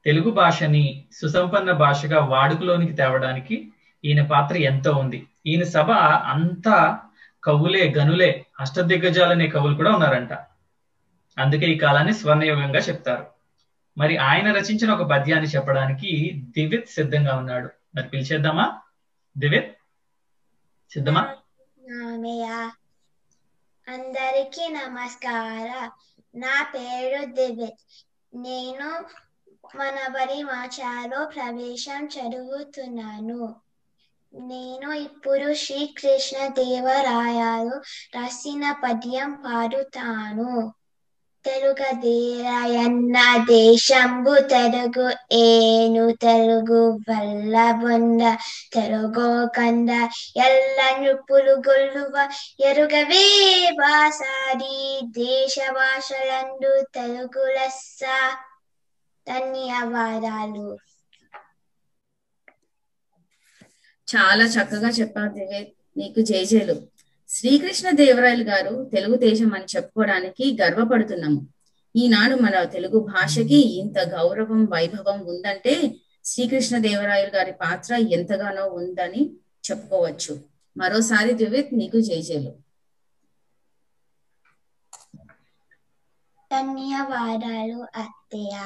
తెలుగు 0.04 0.30
భాషని 0.30 1.04
సుసంపన్న 1.12 1.72
భాషగా 1.72 2.24
వాడుకలోనికి 2.24 2.92
తేవడానికి 2.92 3.72
ఈయన 4.04 4.24
పాత్ర 4.24 4.56
ఎంతో 4.56 4.92
ఉంది. 4.92 5.26
ఈయన 5.46 5.62
సభ 5.62 5.90
అంతా 5.90 7.00
కవులే 7.44 7.94
గనులే 7.98 8.46
అష్టదిగ్గజాలనే 8.60 9.46
కవులు 9.46 9.74
కూడా 9.74 9.90
ఉన్నారంట. 9.90 10.32
అందుకే 11.38 11.66
ఈ 11.66 11.78
కాలాన్ని 11.78 12.12
స్వర్ణయుగంగా 12.12 12.78
చెప్తారు. 12.78 13.26
మరి 13.98 14.16
ఆయన 14.16 14.52
రచించిన 14.52 14.90
ఒక 14.90 15.10
పద్యాన్ని 15.10 15.48
చెప్పడానికి 15.48 16.42
దివిత్ 16.58 16.88
సిద్ధంగా 16.88 17.36
ఉన్నాడు. 17.36 17.70
మరి 17.96 18.08
పిలిచేద్దామా? 18.08 18.80
దివిత్? 19.38 19.72
సిద్ధమా? 20.90 21.20
అందరికీ 23.88 24.68
నమస్కారం. 24.68 25.90
నా 26.34 26.62
పేరు 26.62 27.24
దివిత్. 27.24 27.80
నేను 28.34 29.04
మనబడి 29.76 30.42
మాచాలో 30.42 31.26
ప్రవేశం 31.26 32.06
చదువుతున్నాను. 32.06 33.54
నేను 34.34 34.92
ఇప్పుడు 34.92 35.54
శ్రీకృష్ణ 35.54 36.46
దేవరాయలు 36.46 37.76
రాసిన 38.16 38.72
పద్యం 38.84 39.42
పాడుతాను. 39.46 40.74
తెలుగదేరాయన్న 41.44 43.16
దేశంబు 43.48 44.32
తెలుగు 44.50 45.06
ఏను 45.38 46.04
తెలుగు 46.24 46.80
వల్ల 47.06 47.54
బొంద 47.80 48.22
తెలుగో 48.74 49.28
కంద 49.56 49.90
ఎల్ల 50.44 50.78
నృపులు 50.98 51.54
గొల్లువ 51.66 52.14
ఎరుగవే 52.68 53.24
భాషాది 53.80 54.76
దేశ 55.18 55.56
భాషలందు 55.74 56.72
తెలుగు 56.92 57.44
లెస్స. 57.54 58.00
ధన్యవాదాలు. 59.26 60.68
చాలా 64.08 64.44
చక్కగా 64.54 64.90
చెప్పారు 64.98 65.32
దివేక్ 65.36 65.70
నీకు 65.96 66.20
జేజేలు 66.28 66.76
శ్రీకృష్ణ 67.28 67.90
దేవరాయలు 67.90 68.44
గారు 68.44 68.90
తెలుగుదేశం 68.92 69.54
అని 69.54 69.64
చెప్పుకోవడానికి 69.76 70.58
గర్వపడుతున్నాము. 70.62 71.48
ఈనాడు 71.96 72.34
మన 72.34 72.64
తెలుగు 72.64 72.98
భాషకి 73.00 73.80
ఇంత 73.80 73.98
గౌరవం 73.98 74.64
వైభవం 74.64 75.20
ఉందంటే 75.26 75.94
శ్రీకృష్ణ 76.24 76.78
దేవరాయలు 76.78 77.30
గారి 77.36 77.52
పాత్ర 77.52 77.94
ఎంతగానో 77.94 78.66
ఉందని 78.66 79.30
చెప్పుకోవచ్చు. 79.70 80.40
మరోసారి 80.76 81.32
దివేక్ 81.34 81.74
నీకు 81.74 82.00
జేజేలు 82.00 82.52
ధన్యవాదాలు 86.52 87.98
అత్తయ్య. 87.98 88.56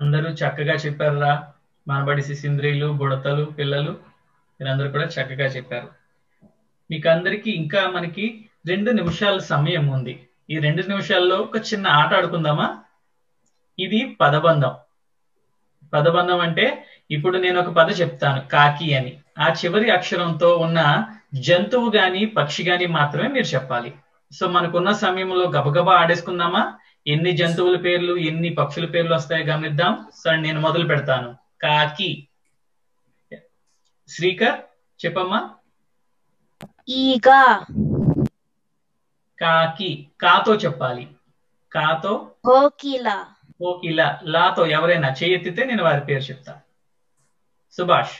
అందరూ 0.00 0.28
చక్కగా 0.30 0.74
చెప్పారురా. 0.74 1.52
మనబడి 1.88 2.22
శిశింద్రియులు 2.22 2.92
బుడతలు 2.92 3.44
పిల్లలు. 3.44 4.11
మీరందరూ 4.62 4.90
కూడా 4.90 5.04
చక్కగా 5.04 5.46
చెప్పారు. 5.46 5.88
మీకు 6.90 7.08
అందరికి 7.08 7.50
ఇంకా 7.50 7.90
మనకి 7.90 8.48
రెండు 8.68 8.90
నిమిషాల 8.90 9.38
సమయం 9.38 9.88
ఉంది. 9.88 10.28
ఈ 10.50 10.58
రెండు 10.58 10.82
నిమిషాల్లో 10.82 11.36
ఒక 11.36 11.56
చిన్న 11.56 11.88
ఆట 11.88 12.14
ఆడుకుందామా? 12.14 12.78
ఇది 13.78 14.16
పదబంధం. 14.20 14.72
పదబంధం 15.94 16.40
అంటే 16.40 16.86
ఇప్పుడు 17.10 17.38
నేను 17.38 17.60
ఒక 17.60 17.68
పద 17.68 18.00
చెప్తాను 18.00 18.48
కాకి 18.48 18.94
అని. 18.94 19.18
ఆ 19.38 19.48
చివరి 19.48 19.90
అక్షరంతో 19.90 20.56
ఉన్న 20.56 21.06
జంతువు 21.34 21.92
గాని 21.96 22.26
పక్షి 22.26 22.70
గాని 22.70 22.86
మాత్రమే 22.86 23.28
మీరు 23.28 23.44
చెప్పాలి. 23.44 23.94
సో 24.32 24.48
మనకున్న 24.48 24.92
సమయంలో 24.92 25.50
గబగబా 25.50 25.92
ఆడేసుకుందామా? 25.92 26.74
ఎన్ని 27.06 27.32
జంతువుల 27.32 27.76
పేర్లు 27.76 28.16
ఎన్ని 28.16 28.48
పక్షుల 28.48 28.84
పేర్లు 28.84 29.14
వస్తాయో 29.14 29.44
గమనిద్దాం. 29.44 30.06
సరే 30.24 30.36
నేను 30.36 30.60
మొదలు 30.60 30.86
పెడతాను. 30.86 31.36
కాకి. 31.62 32.28
శ్రీకర్ 34.08 34.60
చెప్పమ్మా. 35.00 35.40
ఈగ. 36.88 37.28
కాకి 39.38 40.10
కాతో 40.20 40.54
చెప్పాలి. 40.54 41.16
కాతో? 41.72 42.34
కోకిల. 42.44 43.08
కోకిల. 43.60 44.18
లాతో 44.22 44.66
ఎవరైనా 44.66 45.08
చేయెత్తితే 45.08 45.64
నేను 45.64 45.84
వారి 45.84 46.04
పేరు 46.04 46.20
చెప్తా. 46.20 46.60
సుభాష్. 47.72 48.16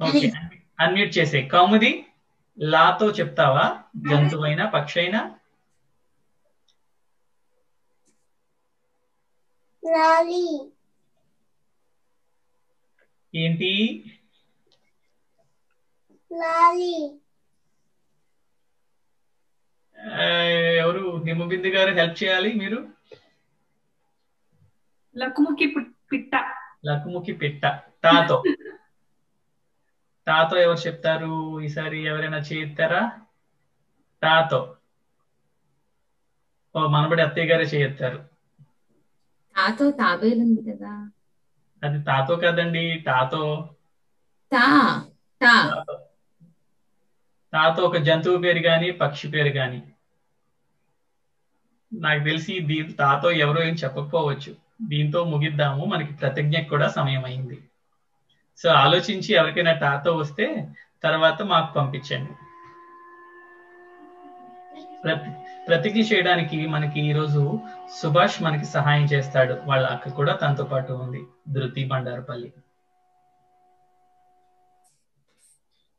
ఓకే. 0.00 0.28
అన్మ్యూట్ 0.80 1.18
చేసే 1.18 1.46
కౌముది 1.46 2.06
లాతో 2.58 3.10
చెప్తావా? 3.10 3.82
జంతువైనా 4.10 4.68
పక్షి 4.68 5.08
ఏంటి? 13.34 13.70
ఎవరు? 20.78 21.24
హిమబిందు 21.26 21.66
గారు 21.66 21.92
హెల్ప్ 21.92 22.24
చేయాలి 22.24 22.52
మీరు? 22.52 22.88
లకుముకి 25.16 25.66
పిట్ట. 26.12 26.34
లకుముకి 26.86 27.32
పిట్ట. 27.32 27.66
తాతో. 28.04 28.42
తాతో 30.26 30.56
ఎవరు 30.56 30.78
చెప్తారు? 30.78 31.60
ఈసారి 31.60 32.06
ఎవరైనా 32.06 32.38
చేయిస్తారా 32.38 33.20
తాతో. 34.22 34.76
ఓ 36.76 36.86
మనబడి 36.86 37.22
అత్తయ్య 37.22 37.46
గారే 37.46 37.64
చేయెత్తారు. 37.64 38.35
తాతో 39.56 39.90
తాబేలు 39.90 40.40
ఉంది 40.40 40.72
కదా. 40.72 41.10
అది 41.82 42.02
తాతో 42.02 42.36
కదండి 42.36 43.04
తాతో. 43.06 43.68
తా 44.52 44.64
తా. 45.40 45.84
తాతో. 47.52 47.82
ఒక 47.82 47.96
జంతువు 47.96 48.36
పేరు 48.36 48.58
గాని 48.58 48.90
పక్షి 48.90 49.28
పేరు 49.28 49.48
గాని. 49.48 49.82
నాకు 51.92 52.24
తెలిసి 52.24 52.60
దీ 52.60 52.82
తాతో 52.82 53.30
ఎవరో 53.30 53.62
ఏం 53.62 53.74
చెప్పకపోవచ్చు. 53.74 54.56
దీంతో 54.82 55.24
ముగిద్దాము 55.24 55.84
మనకి 55.84 56.12
ప్రతిజ్ఞకు 56.14 56.68
కూడా 56.68 56.88
సమయం 56.88 57.24
అయింది 57.24 57.58
సో 58.58 58.68
ఆలోచించి 58.68 59.34
ఎవరికైనా 59.34 59.72
టాతో 59.72 60.16
వస్తే 60.16 60.46
తర్వాత 61.02 61.42
మాకు 61.42 61.74
పంపించండి. 61.74 62.32
ప్రతి 65.04 65.30
ప్రతిజ్ఞ 65.68 66.00
చేయడానికి 66.00 66.66
మనకి 66.66 67.00
ఈరోజు 67.00 67.58
సుభాష్ 68.02 68.42
మనకి 68.42 68.64
సహాయం 68.64 69.04
చేస్తాడు. 69.04 69.54
వాళ్ళ 69.64 69.86
అక్క 69.86 70.08
కూడా 70.08 70.34
తనతో 70.34 70.64
పాటు 70.64 70.92
ఉంది. 70.92 71.20
ధృతి 71.48 71.84
బండారపల్లి. 71.84 72.52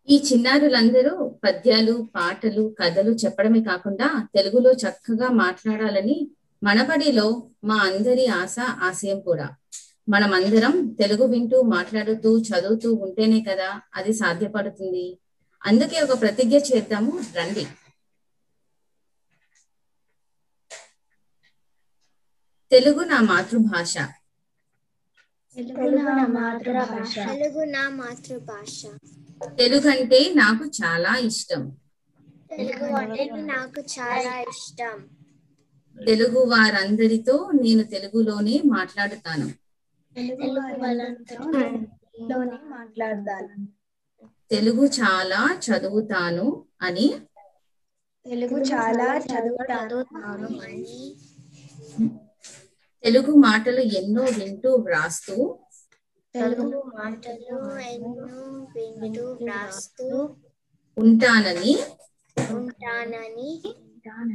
ఈ 0.10 0.24
చిన్నారులందరూ 0.34 1.32
పద్యాలు 1.44 2.08
పాటలు 2.16 2.76
కథలు 2.80 3.12
చెప్పడమే 3.12 3.62
కాకుండా 3.62 4.28
తెలుగులో 4.36 4.72
చక్కగా 4.72 5.28
మాట్లాడాలని 5.28 6.28
మనబడిలో 6.64 7.44
మా 7.64 7.76
అందరి 7.76 8.28
ఆశ 8.28 8.56
ఆశయం 8.60 9.20
కూడా. 9.20 9.50
మనమందరం 10.10 10.96
తెలుగు 11.00 11.26
వింటూ 11.26 11.62
మాట్లాడుతూ 11.62 12.38
చదువుతూ 12.40 12.94
ఉంటేనే 12.94 13.42
కదా 13.42 13.82
అది 13.96 14.14
సాధ్యపడుతుంది. 14.14 15.18
అందుకే 15.66 16.02
ఒక 16.02 16.22
ప్రతిజ్ఞ 16.22 16.58
చేద్దాము. 16.58 17.12
రండి. 17.38 17.68
తెలుగు 22.72 23.04
నా 23.04 23.22
మాతృభాష. 23.22 23.98
తెలుగు 25.56 25.90
నా 25.90 26.28
మాతృభాష. 26.28 27.16
తెలుగు 27.20 27.64
నా 27.64 27.90
మాతృభాష. 27.90 28.86
తెలుగు 29.58 29.90
అంటే 29.90 30.34
నాకు 30.34 30.66
చాలా 30.66 31.16
ఇష్టం. 31.16 31.72
తెలుగు 32.50 32.94
అంటే 32.94 33.26
నాకు 33.26 33.82
చాలా 33.82 34.40
ఇష్టం. 34.40 35.10
తెలుగు 36.06 36.40
వారందరితో 36.40 37.52
నేను 37.64 37.84
తెలుగులోనే 37.84 38.62
మాట్లాడుతాను. 38.66 39.48
తెలుగు 40.16 40.60
వాళ్ళందరిలోనే 40.60 42.58
మాట్లాడతాను. 42.64 43.68
తెలుగు 44.52 44.86
చాలా 44.86 45.60
చదువుతాను 45.66 46.64
అని. 46.82 47.16
తెలుగు 48.26 48.60
చాలా 48.60 49.18
చదువుతాను 49.18 49.98
అని. 50.62 51.16
తెలుగు 53.04 53.36
మాటలు 53.36 53.80
ఎన్నో 53.80 54.24
వింటూ 54.24 54.76
వ్రాస్తూ 54.76 55.60
తెలుగు 56.36 56.82
మాటలు 56.96 57.80
ఎన్నో 57.80 58.68
వింటూ 58.76 59.32
వ్రాస్తూ 59.32 60.36
ఉంటానని 60.98 61.80
ఉంటానని 62.56 63.64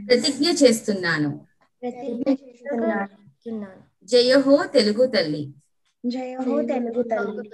ప్రతిజ్ఞ 0.07 0.51
చేస్తున్నాను. 0.51 1.47
ప్రతిజ్ఞ 1.83 2.31
చేస్తున్నాను. 2.31 4.07
జయహో 4.07 4.65
తెలుగు 4.67 5.07
తల్లి. 5.07 5.55
జయ 6.07 6.35
హో 6.35 6.63
తెలుగు 6.63 7.03
తల్లి. 7.03 7.49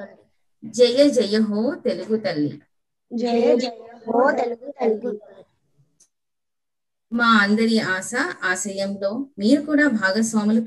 జయ 0.64 1.10
జయహో 1.10 1.74
తెలుగు 1.74 2.16
తల్లి. 2.16 2.62
జయ 3.12 3.56
జయ 3.56 3.78
హో 4.06 4.30
తెలుగు 4.30 4.70
తల్లి. 4.70 5.37
మా 7.12 7.28
అందరి 7.44 7.76
ఆశ 7.96 8.10
ఆశయంలో 8.50 9.10
మీరు 9.40 9.60
కూడా 9.68 9.84
భాగస్వాములు 10.00 10.60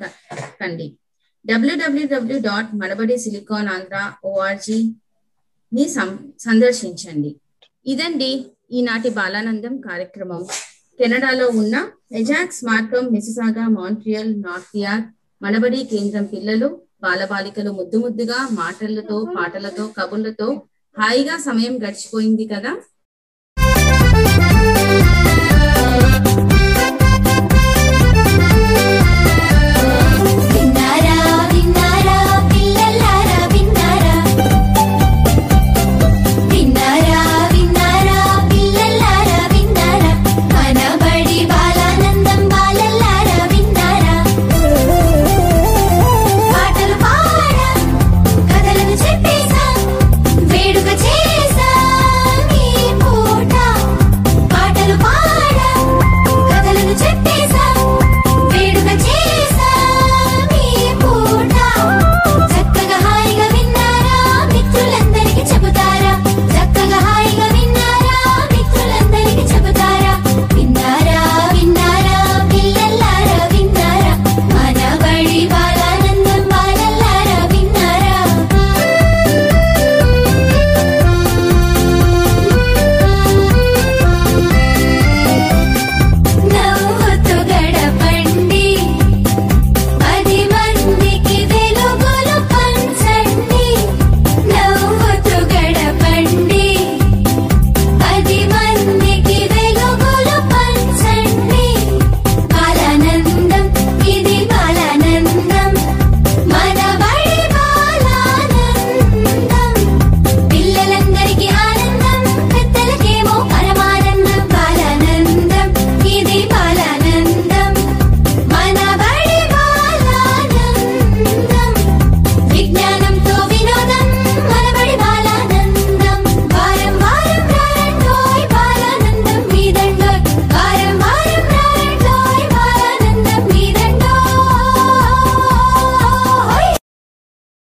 కండి. 0.59 0.87
W W W 1.45 2.37
dot 2.47 2.71
Manabadi 2.81 3.15
silicon 3.23 3.69
Andhra 3.75 3.97
O R G 4.31 4.79
ని 5.71 5.85
సందర్శించండి. 6.47 7.31
ఇదండి 7.85 8.31
ఈనాటి 8.77 9.09
బాలానందం 9.19 9.73
కార్యక్రమం. 9.87 10.41
కెనడాలో 10.99 11.45
ఉన్న 11.61 11.75
ఎజాక్స్ 12.19 12.61
మార్కం 12.69 13.03
మిసిసాగా 13.13 13.65
మాంట్రియల్ 13.79 14.31
నార్తియార్ 14.47 15.03
మనబడి 15.41 15.79
కేంద్రం 15.93 16.25
పిల్లలు 16.33 16.67
బాలబాలికలు 17.03 17.71
ముద్దు 17.79 17.97
ముద్దుగా 18.03 18.39
మాటలతో 18.59 19.17
పాటలతో 19.37 19.85
కబుర్లతో 19.97 20.47
హాయిగా 20.95 21.35
సమయం 21.47 21.75
గడిచిపోయింది 21.83 22.45
కదా. 22.53 22.71